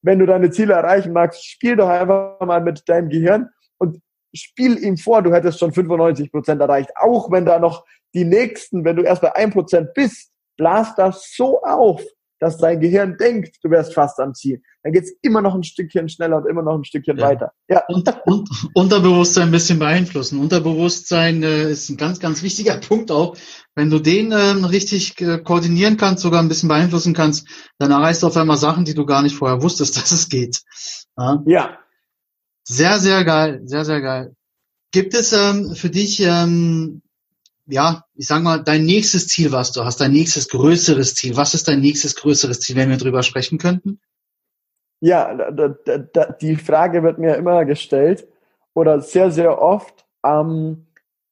wenn 0.02 0.18
du 0.18 0.26
deine 0.26 0.50
Ziele 0.50 0.74
erreichen 0.74 1.12
magst, 1.12 1.44
spiel 1.44 1.76
doch 1.76 1.88
einfach 1.88 2.40
mal 2.40 2.62
mit 2.62 2.88
deinem 2.88 3.08
Gehirn 3.08 3.50
und 3.78 4.00
spiel 4.34 4.78
ihm 4.82 4.96
vor, 4.96 5.22
du 5.22 5.32
hättest 5.32 5.58
schon 5.58 5.72
95 5.72 6.30
Prozent 6.30 6.60
erreicht. 6.60 6.90
Auch 6.96 7.30
wenn 7.30 7.44
da 7.44 7.58
noch 7.58 7.84
die 8.14 8.24
nächsten, 8.24 8.84
wenn 8.84 8.96
du 8.96 9.02
erst 9.02 9.22
bei 9.22 9.34
1 9.34 9.52
Prozent 9.52 9.94
bist, 9.94 10.32
blas 10.56 10.94
das 10.94 11.32
so 11.34 11.62
auf, 11.62 12.02
dass 12.38 12.58
dein 12.58 12.80
Gehirn 12.80 13.16
denkt, 13.18 13.56
du 13.62 13.70
wärst 13.70 13.94
fast 13.94 14.20
am 14.20 14.34
Ziel. 14.34 14.62
Dann 14.82 14.92
geht's 14.92 15.12
immer 15.22 15.42
noch 15.42 15.54
ein 15.54 15.64
Stückchen 15.64 16.08
schneller 16.08 16.36
und 16.38 16.48
immer 16.48 16.62
noch 16.62 16.74
ein 16.74 16.84
Stückchen 16.84 17.18
ja. 17.18 17.26
weiter. 17.26 17.52
Ja. 17.68 17.82
Und, 17.88 18.08
und, 18.26 18.48
Unterbewusstsein 18.74 19.48
ein 19.48 19.50
bisschen 19.50 19.78
beeinflussen. 19.78 20.38
Unterbewusstsein 20.40 21.42
äh, 21.42 21.70
ist 21.70 21.88
ein 21.88 21.96
ganz, 21.96 22.20
ganz 22.20 22.42
wichtiger 22.42 22.76
Punkt 22.88 23.10
auch. 23.10 23.36
Wenn 23.74 23.90
du 23.90 23.98
den 23.98 24.32
äh, 24.32 24.66
richtig 24.66 25.20
äh, 25.20 25.38
koordinieren 25.38 25.96
kannst, 25.96 26.22
sogar 26.22 26.42
ein 26.42 26.48
bisschen 26.48 26.68
beeinflussen 26.68 27.14
kannst, 27.14 27.48
dann 27.78 27.90
erreichst 27.90 28.22
du 28.22 28.26
auf 28.26 28.36
einmal 28.36 28.58
Sachen, 28.58 28.84
die 28.84 28.94
du 28.94 29.06
gar 29.06 29.22
nicht 29.22 29.36
vorher 29.36 29.62
wusstest, 29.62 29.96
dass 30.00 30.12
es 30.12 30.28
geht. 30.28 30.62
Ja. 31.16 31.42
ja. 31.46 31.78
Sehr, 32.64 32.98
sehr 32.98 33.24
geil, 33.24 33.62
sehr, 33.64 33.84
sehr 33.84 34.00
geil. 34.00 34.34
Gibt 34.92 35.14
es 35.14 35.32
ähm, 35.32 35.74
für 35.74 35.90
dich 35.90 36.20
ähm, 36.20 37.02
ja, 37.66 38.04
ich 38.14 38.26
sag 38.26 38.42
mal, 38.42 38.62
dein 38.62 38.84
nächstes 38.84 39.28
Ziel, 39.28 39.52
was 39.52 39.72
du 39.72 39.84
hast, 39.84 40.00
dein 40.00 40.12
nächstes 40.12 40.48
größeres 40.48 41.14
Ziel. 41.14 41.36
Was 41.36 41.54
ist 41.54 41.68
dein 41.68 41.80
nächstes 41.80 42.14
größeres 42.16 42.60
Ziel, 42.60 42.76
wenn 42.76 42.90
wir 42.90 42.96
drüber 42.96 43.22
sprechen 43.22 43.58
könnten? 43.58 44.00
Ja, 45.00 45.34
da, 45.34 45.68
da, 45.68 45.98
da, 45.98 46.26
die 46.32 46.56
Frage 46.56 47.02
wird 47.02 47.18
mir 47.18 47.34
immer 47.34 47.64
gestellt 47.64 48.26
oder 48.74 49.00
sehr, 49.00 49.30
sehr 49.30 49.60
oft. 49.60 50.06
Ähm, 50.24 50.86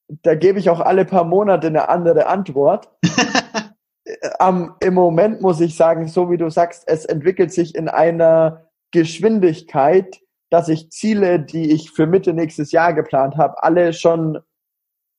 da 0.07 0.35
gebe 0.35 0.59
ich 0.59 0.69
auch 0.69 0.81
alle 0.81 1.05
paar 1.05 1.23
Monate 1.23 1.67
eine 1.67 1.89
andere 1.89 2.27
Antwort. 2.27 2.89
ähm, 4.39 4.73
Im 4.81 4.93
Moment 4.93 5.41
muss 5.41 5.61
ich 5.61 5.75
sagen, 5.75 6.07
so 6.07 6.29
wie 6.29 6.37
du 6.37 6.49
sagst, 6.49 6.83
es 6.87 7.05
entwickelt 7.05 7.51
sich 7.51 7.75
in 7.75 7.87
einer 7.87 8.69
Geschwindigkeit, 8.91 10.19
dass 10.49 10.69
ich 10.69 10.91
Ziele, 10.91 11.39
die 11.39 11.71
ich 11.71 11.91
für 11.91 12.05
Mitte 12.05 12.33
nächstes 12.33 12.71
Jahr 12.71 12.93
geplant 12.93 13.35
habe, 13.37 13.63
alle 13.63 13.93
schon 13.93 14.39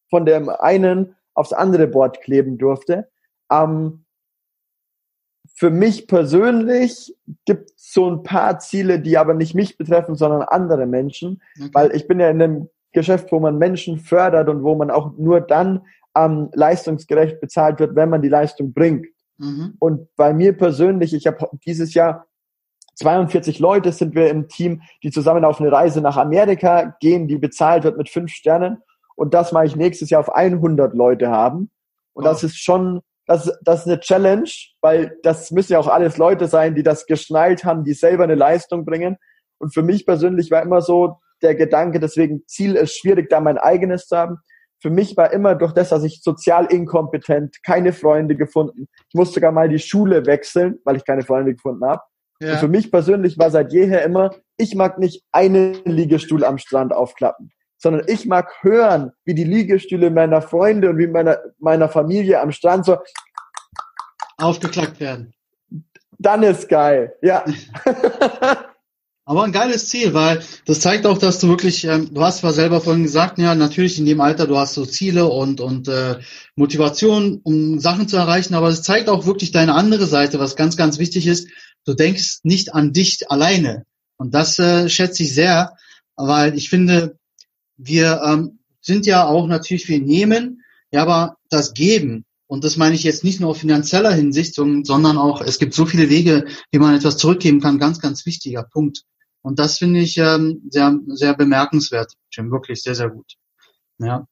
von 0.08 0.26
dem 0.26 0.48
einen 0.48 1.14
aufs 1.34 1.52
andere 1.52 1.86
Board 1.86 2.20
kleben 2.20 2.58
durfte. 2.58 3.08
Ähm, 3.50 4.04
für 5.54 5.70
mich 5.70 6.06
persönlich 6.06 7.16
gibt 7.44 7.70
es 7.70 7.92
so 7.92 8.10
ein 8.10 8.22
paar 8.22 8.58
Ziele, 8.58 9.00
die 9.00 9.16
aber 9.16 9.34
nicht 9.34 9.54
mich 9.54 9.78
betreffen, 9.78 10.14
sondern 10.14 10.42
andere 10.42 10.86
Menschen, 10.86 11.40
okay. 11.58 11.70
weil 11.72 11.96
ich 11.96 12.06
bin 12.06 12.20
ja 12.20 12.28
in 12.28 12.42
einem 12.42 12.68
Geschäft, 12.92 13.32
wo 13.32 13.40
man 13.40 13.58
Menschen 13.58 13.98
fördert 13.98 14.48
und 14.48 14.62
wo 14.62 14.74
man 14.74 14.90
auch 14.90 15.12
nur 15.16 15.40
dann 15.40 15.82
ähm, 16.16 16.50
leistungsgerecht 16.52 17.40
bezahlt 17.40 17.78
wird, 17.78 17.94
wenn 17.94 18.10
man 18.10 18.22
die 18.22 18.28
Leistung 18.28 18.72
bringt. 18.72 19.06
Mhm. 19.38 19.74
Und 19.78 20.14
bei 20.16 20.32
mir 20.32 20.56
persönlich, 20.56 21.14
ich 21.14 21.26
habe 21.26 21.48
dieses 21.64 21.94
Jahr 21.94 22.26
42 22.94 23.58
Leute 23.58 23.92
sind 23.92 24.14
wir 24.14 24.30
im 24.30 24.48
Team, 24.48 24.82
die 25.02 25.10
zusammen 25.10 25.44
auf 25.44 25.60
eine 25.60 25.70
Reise 25.70 26.00
nach 26.00 26.16
Amerika 26.16 26.96
gehen, 27.00 27.28
die 27.28 27.36
bezahlt 27.36 27.84
wird 27.84 27.98
mit 27.98 28.08
fünf 28.08 28.32
Sternen 28.32 28.78
und 29.16 29.34
das 29.34 29.50
mache 29.50 29.66
ich 29.66 29.76
nächstes 29.76 30.10
Jahr 30.10 30.20
auf 30.20 30.32
100 30.32 30.94
Leute 30.94 31.28
haben. 31.28 31.70
Und 32.12 32.24
oh. 32.24 32.28
das 32.28 32.44
ist 32.44 32.62
schon, 32.62 33.00
das, 33.26 33.50
das 33.62 33.80
ist 33.80 33.86
eine 33.86 33.98
Challenge, 33.98 34.48
weil 34.80 35.18
das 35.22 35.50
müssen 35.50 35.72
ja 35.72 35.78
auch 35.80 35.88
alles 35.88 36.18
Leute 36.18 36.46
sein, 36.46 36.74
die 36.74 36.82
das 36.82 37.06
geschnallt 37.06 37.64
haben, 37.64 37.82
die 37.82 37.94
selber 37.94 38.24
eine 38.24 38.34
Leistung 38.34 38.84
bringen. 38.84 39.16
Und 39.58 39.74
für 39.74 39.82
mich 39.82 40.06
persönlich 40.06 40.50
war 40.50 40.62
immer 40.62 40.82
so 40.82 41.16
der 41.42 41.54
Gedanke, 41.54 41.98
deswegen 41.98 42.46
Ziel 42.46 42.76
ist 42.76 42.96
schwierig, 42.96 43.28
da 43.28 43.40
mein 43.40 43.58
eigenes 43.58 44.06
zu 44.06 44.16
haben. 44.16 44.38
Für 44.80 44.90
mich 44.90 45.16
war 45.16 45.32
immer 45.32 45.54
durch 45.54 45.72
das, 45.72 45.88
dass 45.88 46.04
ich 46.04 46.22
sozial 46.22 46.66
inkompetent, 46.66 47.62
keine 47.62 47.94
Freunde 47.94 48.36
gefunden. 48.36 48.86
Ich 49.08 49.14
musste 49.14 49.34
sogar 49.34 49.50
mal 49.50 49.68
die 49.68 49.78
Schule 49.78 50.26
wechseln, 50.26 50.78
weil 50.84 50.96
ich 50.96 51.04
keine 51.04 51.22
Freunde 51.22 51.54
gefunden 51.54 51.84
habe. 51.86 52.02
Ja. 52.40 52.52
Und 52.52 52.58
für 52.58 52.68
mich 52.68 52.90
persönlich 52.90 53.38
war 53.38 53.50
seit 53.50 53.72
jeher 53.72 54.04
immer, 54.04 54.34
ich 54.58 54.74
mag 54.74 54.98
nicht 54.98 55.24
einen 55.32 55.74
Liegestuhl 55.86 56.44
am 56.44 56.58
Strand 56.58 56.92
aufklappen 56.92 57.50
sondern 57.78 58.04
ich 58.06 58.26
mag 58.26 58.50
hören, 58.62 59.12
wie 59.24 59.34
die 59.34 59.44
Liegestühle 59.44 60.10
meiner 60.10 60.42
Freunde 60.42 60.90
und 60.90 60.98
wie 60.98 61.06
meiner, 61.06 61.38
meiner 61.58 61.88
Familie 61.88 62.40
am 62.40 62.52
Strand 62.52 62.86
so 62.86 62.98
aufgeklackt 64.38 65.00
werden. 65.00 65.34
Dann 66.18 66.42
ist 66.42 66.68
geil, 66.68 67.14
ja. 67.22 67.44
Aber 69.28 69.42
ein 69.42 69.50
geiles 69.50 69.88
Ziel, 69.88 70.14
weil 70.14 70.40
das 70.66 70.78
zeigt 70.78 71.04
auch, 71.04 71.18
dass 71.18 71.40
du 71.40 71.48
wirklich, 71.48 71.82
ähm, 71.84 72.14
du 72.14 72.22
hast 72.22 72.38
zwar 72.38 72.52
selber 72.52 72.80
vorhin 72.80 73.02
gesagt, 73.02 73.38
ja, 73.38 73.56
natürlich 73.56 73.98
in 73.98 74.06
dem 74.06 74.20
Alter, 74.20 74.46
du 74.46 74.56
hast 74.56 74.74
so 74.74 74.86
Ziele 74.86 75.26
und, 75.26 75.60
und 75.60 75.88
äh, 75.88 76.20
Motivation, 76.54 77.40
um 77.42 77.80
Sachen 77.80 78.06
zu 78.06 78.16
erreichen, 78.16 78.54
aber 78.54 78.68
es 78.68 78.82
zeigt 78.82 79.08
auch 79.08 79.26
wirklich 79.26 79.50
deine 79.50 79.74
andere 79.74 80.06
Seite, 80.06 80.38
was 80.38 80.54
ganz, 80.54 80.76
ganz 80.76 81.00
wichtig 81.00 81.26
ist. 81.26 81.48
Du 81.84 81.94
denkst 81.94 82.38
nicht 82.44 82.72
an 82.72 82.92
dich 82.92 83.28
alleine. 83.28 83.84
Und 84.16 84.32
das 84.32 84.60
äh, 84.60 84.88
schätze 84.88 85.24
ich 85.24 85.34
sehr, 85.34 85.72
weil 86.14 86.56
ich 86.56 86.70
finde, 86.70 87.18
wir 87.76 88.20
ähm, 88.24 88.58
sind 88.80 89.06
ja 89.06 89.26
auch 89.26 89.46
natürlich, 89.46 89.88
wir 89.88 90.00
nehmen, 90.00 90.62
ja, 90.90 91.02
aber 91.02 91.36
das 91.50 91.74
Geben, 91.74 92.24
und 92.46 92.64
das 92.64 92.76
meine 92.76 92.94
ich 92.94 93.02
jetzt 93.02 93.24
nicht 93.24 93.40
nur 93.40 93.50
auf 93.50 93.58
finanzieller 93.58 94.12
Hinsicht, 94.12 94.54
sondern 94.54 95.18
auch, 95.18 95.40
es 95.40 95.58
gibt 95.58 95.74
so 95.74 95.84
viele 95.84 96.08
Wege, 96.08 96.46
wie 96.70 96.78
man 96.78 96.94
etwas 96.94 97.16
zurückgeben 97.16 97.60
kann, 97.60 97.78
ganz, 97.78 98.00
ganz 98.00 98.24
wichtiger 98.24 98.62
Punkt. 98.62 99.02
Und 99.42 99.58
das 99.58 99.78
finde 99.78 100.00
ich 100.00 100.16
ähm, 100.18 100.62
sehr, 100.70 100.96
sehr 101.08 101.34
bemerkenswert, 101.34 102.12
Jim, 102.30 102.50
wirklich 102.50 102.82
sehr, 102.82 102.94
sehr 102.94 103.10
gut. 103.10 103.34
Ja. 103.98 104.26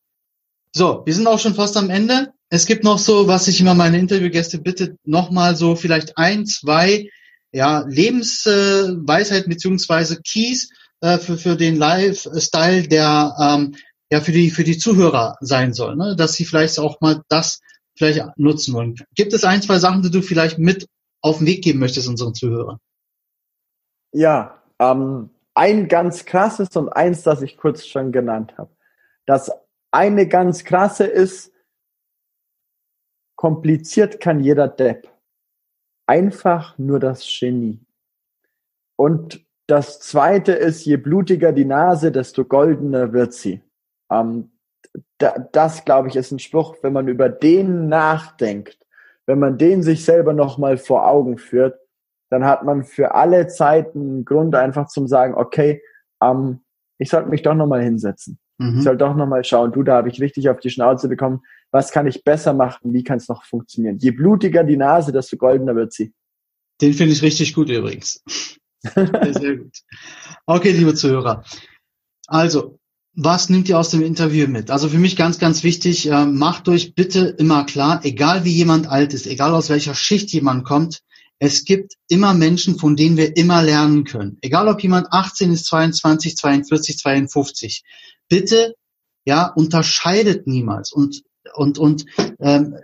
So, 0.72 1.02
wir 1.04 1.14
sind 1.14 1.26
auch 1.26 1.38
schon 1.38 1.54
fast 1.54 1.76
am 1.76 1.90
Ende. 1.90 2.32
Es 2.50 2.66
gibt 2.66 2.84
noch 2.84 2.98
so, 2.98 3.26
was 3.26 3.48
ich 3.48 3.60
immer 3.60 3.74
meine 3.74 3.98
Interviewgäste 3.98 4.58
bitte, 4.58 4.96
nochmal 5.04 5.56
so 5.56 5.76
vielleicht 5.76 6.18
ein, 6.18 6.46
zwei 6.46 7.10
ja, 7.52 7.84
Lebensweisheiten 7.86 9.50
äh, 9.50 9.54
beziehungsweise 9.54 10.20
Keys, 10.20 10.70
äh, 11.04 11.18
für, 11.18 11.36
für 11.36 11.54
den 11.54 11.76
Lifestyle, 11.76 12.88
der 12.88 13.36
ähm, 13.38 13.76
ja 14.10 14.22
für 14.22 14.32
die 14.32 14.50
für 14.50 14.64
die 14.64 14.78
Zuhörer 14.78 15.36
sein 15.40 15.74
soll, 15.74 15.96
ne? 15.96 16.16
dass 16.16 16.32
sie 16.32 16.46
vielleicht 16.46 16.78
auch 16.78 16.98
mal 17.02 17.22
das 17.28 17.60
vielleicht 17.94 18.22
nutzen 18.38 18.72
wollen. 18.72 18.94
Gibt 19.14 19.34
es 19.34 19.44
ein, 19.44 19.60
zwei 19.60 19.78
Sachen, 19.78 20.02
die 20.02 20.10
du 20.10 20.22
vielleicht 20.22 20.58
mit 20.58 20.88
auf 21.20 21.38
den 21.38 21.46
Weg 21.46 21.62
geben 21.62 21.78
möchtest 21.78 22.08
unseren 22.08 22.34
Zuhörern? 22.34 22.78
Ja, 24.12 24.62
ähm, 24.78 25.28
ein 25.54 25.88
ganz 25.88 26.24
krasses 26.24 26.74
und 26.74 26.88
eins, 26.88 27.22
das 27.22 27.42
ich 27.42 27.58
kurz 27.58 27.86
schon 27.86 28.10
genannt 28.10 28.56
habe. 28.56 28.74
Das 29.26 29.50
eine 29.90 30.26
ganz 30.26 30.64
krasse 30.64 31.04
ist, 31.04 31.52
kompliziert 33.36 34.20
kann 34.20 34.40
jeder 34.40 34.68
Depp. 34.68 35.08
Einfach 36.06 36.78
nur 36.78 36.98
das 36.98 37.22
Genie. 37.26 37.84
Und 38.96 39.43
das 39.66 40.00
zweite 40.00 40.52
ist, 40.52 40.84
je 40.84 40.96
blutiger 40.96 41.52
die 41.52 41.64
Nase, 41.64 42.12
desto 42.12 42.44
goldener 42.44 43.12
wird 43.12 43.32
sie. 43.32 43.62
Ähm, 44.10 44.50
da, 45.18 45.34
das, 45.52 45.84
glaube 45.84 46.08
ich, 46.08 46.16
ist 46.16 46.30
ein 46.32 46.38
Spruch, 46.38 46.76
wenn 46.82 46.92
man 46.92 47.08
über 47.08 47.28
den 47.28 47.88
nachdenkt, 47.88 48.78
wenn 49.26 49.38
man 49.38 49.58
den 49.58 49.82
sich 49.82 50.04
selber 50.04 50.32
nochmal 50.32 50.76
vor 50.76 51.08
Augen 51.08 51.38
führt, 51.38 51.78
dann 52.30 52.44
hat 52.44 52.64
man 52.64 52.84
für 52.84 53.14
alle 53.14 53.46
Zeiten 53.46 54.00
einen 54.00 54.24
Grund 54.24 54.54
einfach 54.54 54.88
zum 54.88 55.06
sagen, 55.06 55.34
okay, 55.34 55.82
ähm, 56.22 56.60
ich 56.98 57.10
sollte 57.10 57.30
mich 57.30 57.42
doch 57.42 57.54
nochmal 57.54 57.82
hinsetzen. 57.82 58.38
Mhm. 58.58 58.78
Ich 58.78 58.84
soll 58.84 58.96
doch 58.96 59.14
nochmal 59.14 59.44
schauen, 59.44 59.72
du, 59.72 59.82
da 59.82 59.96
habe 59.96 60.08
ich 60.08 60.20
richtig 60.20 60.48
auf 60.48 60.60
die 60.60 60.70
Schnauze 60.70 61.08
bekommen, 61.08 61.42
was 61.70 61.90
kann 61.90 62.06
ich 62.06 62.22
besser 62.22 62.52
machen, 62.52 62.92
wie 62.92 63.02
kann 63.02 63.16
es 63.16 63.28
noch 63.28 63.44
funktionieren. 63.44 63.98
Je 63.98 64.10
blutiger 64.10 64.62
die 64.62 64.76
Nase, 64.76 65.12
desto 65.12 65.36
goldener 65.36 65.74
wird 65.74 65.92
sie. 65.92 66.12
Den 66.80 66.92
finde 66.92 67.12
ich 67.12 67.22
richtig 67.22 67.54
gut 67.54 67.70
übrigens. 67.70 68.22
Sehr 68.94 69.56
gut. 69.56 69.76
Okay, 70.46 70.72
liebe 70.72 70.94
Zuhörer. 70.94 71.44
Also, 72.26 72.78
was 73.14 73.48
nimmt 73.48 73.68
ihr 73.68 73.78
aus 73.78 73.90
dem 73.90 74.02
Interview 74.02 74.48
mit? 74.48 74.70
Also 74.70 74.88
für 74.88 74.98
mich 74.98 75.16
ganz, 75.16 75.38
ganz 75.38 75.62
wichtig, 75.62 76.10
äh, 76.10 76.26
macht 76.26 76.68
euch 76.68 76.94
bitte 76.94 77.20
immer 77.38 77.64
klar, 77.64 78.00
egal 78.04 78.44
wie 78.44 78.52
jemand 78.52 78.88
alt 78.88 79.14
ist, 79.14 79.26
egal 79.26 79.54
aus 79.54 79.68
welcher 79.68 79.94
Schicht 79.94 80.32
jemand 80.32 80.64
kommt, 80.64 81.00
es 81.38 81.64
gibt 81.64 81.94
immer 82.08 82.34
Menschen, 82.34 82.78
von 82.78 82.96
denen 82.96 83.16
wir 83.16 83.36
immer 83.36 83.62
lernen 83.62 84.04
können. 84.04 84.38
Egal 84.40 84.68
ob 84.68 84.82
jemand 84.82 85.12
18 85.12 85.52
ist, 85.52 85.66
22, 85.66 86.36
42, 86.36 86.98
52. 86.98 87.84
Bitte, 88.28 88.74
ja, 89.24 89.46
unterscheidet 89.46 90.46
niemals 90.46 90.92
und, 90.92 91.22
und, 91.54 91.78
und 91.78 92.06
ähm, 92.40 92.76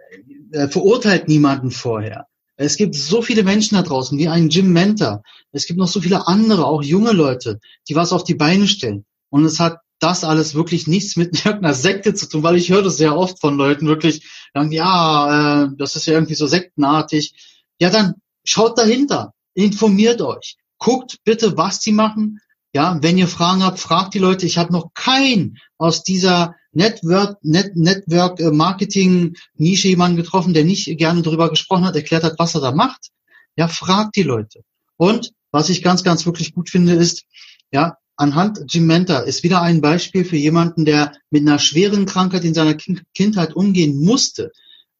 äh, 0.53 0.69
verurteilt 0.69 1.29
niemanden 1.29 1.71
vorher. 1.71 2.27
Es 2.63 2.77
gibt 2.77 2.95
so 2.95 3.23
viele 3.23 3.43
Menschen 3.43 3.77
da 3.77 3.83
draußen, 3.83 4.19
wie 4.19 4.29
ein 4.29 4.51
Jim 4.51 4.71
Mentor. 4.71 5.23
Es 5.51 5.65
gibt 5.65 5.79
noch 5.79 5.89
so 5.89 6.03
viele 6.03 6.27
andere, 6.27 6.67
auch 6.67 6.83
junge 6.83 7.13
Leute, 7.13 7.59
die 7.89 7.95
was 7.95 8.13
auf 8.13 8.23
die 8.23 8.35
Beine 8.35 8.69
stellen. 8.69 9.07
Und 9.31 9.47
es 9.47 9.59
hat 9.59 9.79
das 9.99 10.25
alles 10.25 10.55
wirklich 10.55 10.87
nichts 10.87 11.17
mit 11.17 11.35
irgendeiner 11.47 11.73
Sekte 11.73 12.13
zu 12.13 12.29
tun, 12.29 12.43
weil 12.43 12.57
ich 12.57 12.69
höre 12.69 12.83
das 12.83 12.99
sehr 12.99 13.17
oft 13.17 13.41
von 13.41 13.57
Leuten 13.57 13.87
wirklich, 13.87 14.29
sagen, 14.53 14.73
ja, 14.73 15.63
äh, 15.63 15.69
das 15.79 15.97
ist 15.97 16.05
ja 16.05 16.13
irgendwie 16.13 16.35
so 16.35 16.47
sektenartig. 16.47 17.33
Ja, 17.81 17.89
dann 17.89 18.17
schaut 18.45 18.77
dahinter, 18.77 19.33
informiert 19.55 20.21
euch, 20.21 20.59
guckt 20.77 21.17
bitte, 21.25 21.57
was 21.57 21.81
die 21.81 21.93
machen. 21.93 22.41
Ja, 22.75 22.99
wenn 23.01 23.17
ihr 23.17 23.29
Fragen 23.29 23.65
habt, 23.65 23.81
fragt 23.81 24.13
die 24.13 24.19
Leute. 24.19 24.45
Ich 24.45 24.59
habe 24.59 24.71
noch 24.71 24.93
keinen 24.93 25.57
aus 25.79 26.03
dieser 26.03 26.57
Network, 26.73 27.39
Net, 27.43 27.77
Network 27.77 28.41
äh, 28.41 28.51
Marketing 28.51 29.37
Nische 29.57 29.89
jemanden 29.89 30.17
getroffen, 30.17 30.55
der 30.55 30.65
nicht 30.65 30.87
gerne 30.99 31.23
darüber 31.23 31.51
gesprochen 31.51 31.85
hat, 31.85 31.97
erklärt 31.97 32.25
hat, 32.25 32.39
was 32.39 32.55
er 32.55 32.61
da 32.61 32.73
macht. 32.73 33.09
Ja, 33.57 33.69
fragt 33.69 34.17
die 34.17 34.23
Leute. 34.23 34.63
Und 34.97 35.33
was 35.51 35.69
ich 35.69 35.83
ganz, 35.83 36.05
ganz 36.05 36.25
wirklich 36.27 36.55
gut 36.55 36.71
finde, 36.71 36.95
ist, 36.95 37.25
ja, 37.73 37.97
anhand 38.17 38.61
Jim 38.69 38.87
Mentor 38.87 39.25
ist 39.25 39.43
wieder 39.43 39.63
ein 39.63 39.81
Beispiel 39.81 40.25
für 40.25 40.37
jemanden, 40.37 40.85
der 40.85 41.13
mit 41.31 41.43
einer 41.43 41.59
schweren 41.59 42.07
Krankheit 42.07 42.45
in 42.45 42.55
seiner 42.55 42.75
Kindheit 42.75 43.55
umgehen 43.55 43.99
musste, 43.99 44.53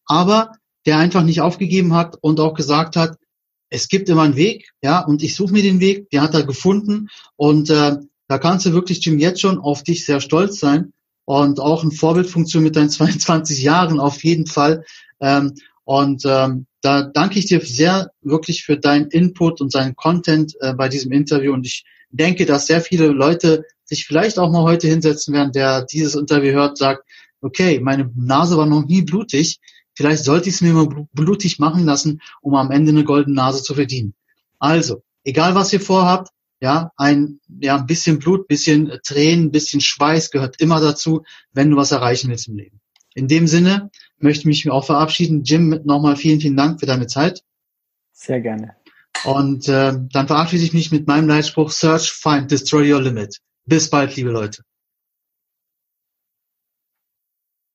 aber 0.05 0.51
der 0.85 0.97
einfach 0.97 1.23
nicht 1.23 1.41
aufgegeben 1.41 1.93
hat 1.93 2.17
und 2.21 2.39
auch 2.39 2.53
gesagt 2.53 2.95
hat, 2.95 3.17
es 3.69 3.87
gibt 3.87 4.09
immer 4.09 4.23
einen 4.23 4.35
Weg, 4.35 4.71
ja, 4.81 4.99
und 4.99 5.23
ich 5.23 5.35
suche 5.35 5.53
mir 5.53 5.63
den 5.63 5.79
Weg, 5.79 6.09
den 6.09 6.21
hat 6.21 6.33
er 6.33 6.43
gefunden 6.43 7.07
und 7.37 7.69
äh, 7.69 7.97
da 8.27 8.37
kannst 8.37 8.65
du 8.65 8.73
wirklich, 8.73 9.05
Jim, 9.05 9.19
jetzt 9.19 9.39
schon 9.39 9.59
auf 9.59 9.83
dich 9.83 10.05
sehr 10.05 10.19
stolz 10.19 10.59
sein 10.59 10.91
und 11.25 11.59
auch 11.59 11.83
eine 11.83 11.91
Vorbildfunktion 11.91 12.63
mit 12.63 12.75
deinen 12.75 12.89
22 12.91 13.61
Jahren 13.61 13.99
auf 13.99 14.23
jeden 14.23 14.47
Fall. 14.47 14.85
Ähm, 15.19 15.53
und 15.83 16.23
ähm, 16.25 16.67
da 16.81 17.03
danke 17.03 17.39
ich 17.39 17.45
dir 17.45 17.61
sehr 17.61 18.11
wirklich 18.21 18.63
für 18.63 18.77
deinen 18.77 19.07
Input 19.07 19.61
und 19.61 19.71
seinen 19.71 19.95
Content 19.95 20.55
äh, 20.61 20.73
bei 20.73 20.89
diesem 20.89 21.11
Interview. 21.11 21.53
Und 21.53 21.65
ich 21.65 21.85
denke, 22.09 22.45
dass 22.45 22.67
sehr 22.67 22.81
viele 22.81 23.07
Leute 23.07 23.65
sich 23.83 24.05
vielleicht 24.05 24.39
auch 24.39 24.51
mal 24.51 24.63
heute 24.63 24.87
hinsetzen 24.87 25.33
werden, 25.33 25.51
der 25.51 25.83
dieses 25.83 26.15
Interview 26.15 26.53
hört, 26.53 26.77
sagt, 26.77 27.03
okay, 27.41 27.79
meine 27.79 28.11
Nase 28.15 28.57
war 28.57 28.65
noch 28.65 28.85
nie 28.85 29.01
blutig. 29.01 29.59
Vielleicht 29.93 30.23
sollte 30.23 30.49
ich 30.49 30.55
es 30.55 30.61
mir 30.61 30.73
mal 30.73 31.07
blutig 31.13 31.59
machen 31.59 31.85
lassen, 31.85 32.21
um 32.41 32.55
am 32.55 32.71
Ende 32.71 32.91
eine 32.91 33.03
goldene 33.03 33.35
Nase 33.35 33.61
zu 33.61 33.73
verdienen. 33.73 34.13
Also, 34.59 35.03
egal 35.23 35.55
was 35.55 35.73
ihr 35.73 35.81
vorhabt, 35.81 36.29
ja, 36.61 36.91
ein, 36.95 37.39
ja, 37.59 37.77
ein 37.77 37.87
bisschen 37.87 38.19
Blut, 38.19 38.47
bisschen 38.47 38.99
Tränen, 39.03 39.51
bisschen 39.51 39.81
Schweiß 39.81 40.31
gehört 40.31 40.61
immer 40.61 40.79
dazu, 40.79 41.23
wenn 41.51 41.71
du 41.71 41.77
was 41.77 41.91
erreichen 41.91 42.29
willst 42.29 42.47
im 42.47 42.55
Leben. 42.55 42.79
In 43.13 43.27
dem 43.27 43.47
Sinne 43.47 43.89
möchte 44.19 44.41
ich 44.41 44.45
mich 44.45 44.69
auch 44.69 44.85
verabschieden. 44.85 45.43
Jim, 45.43 45.81
nochmal 45.83 46.15
vielen, 46.15 46.39
vielen 46.39 46.55
Dank 46.55 46.79
für 46.79 46.85
deine 46.85 47.07
Zeit. 47.07 47.43
Sehr 48.13 48.39
gerne. 48.39 48.75
Und 49.25 49.67
äh, 49.67 49.93
dann 50.11 50.27
verabschiede 50.27 50.63
ich 50.63 50.73
mich 50.73 50.91
mit 50.91 51.07
meinem 51.07 51.27
Leitspruch 51.27 51.71
Search, 51.71 52.11
Find, 52.11 52.51
Destroy 52.51 52.93
Your 52.93 53.01
Limit. 53.01 53.39
Bis 53.65 53.89
bald, 53.89 54.15
liebe 54.15 54.29
Leute. 54.29 54.63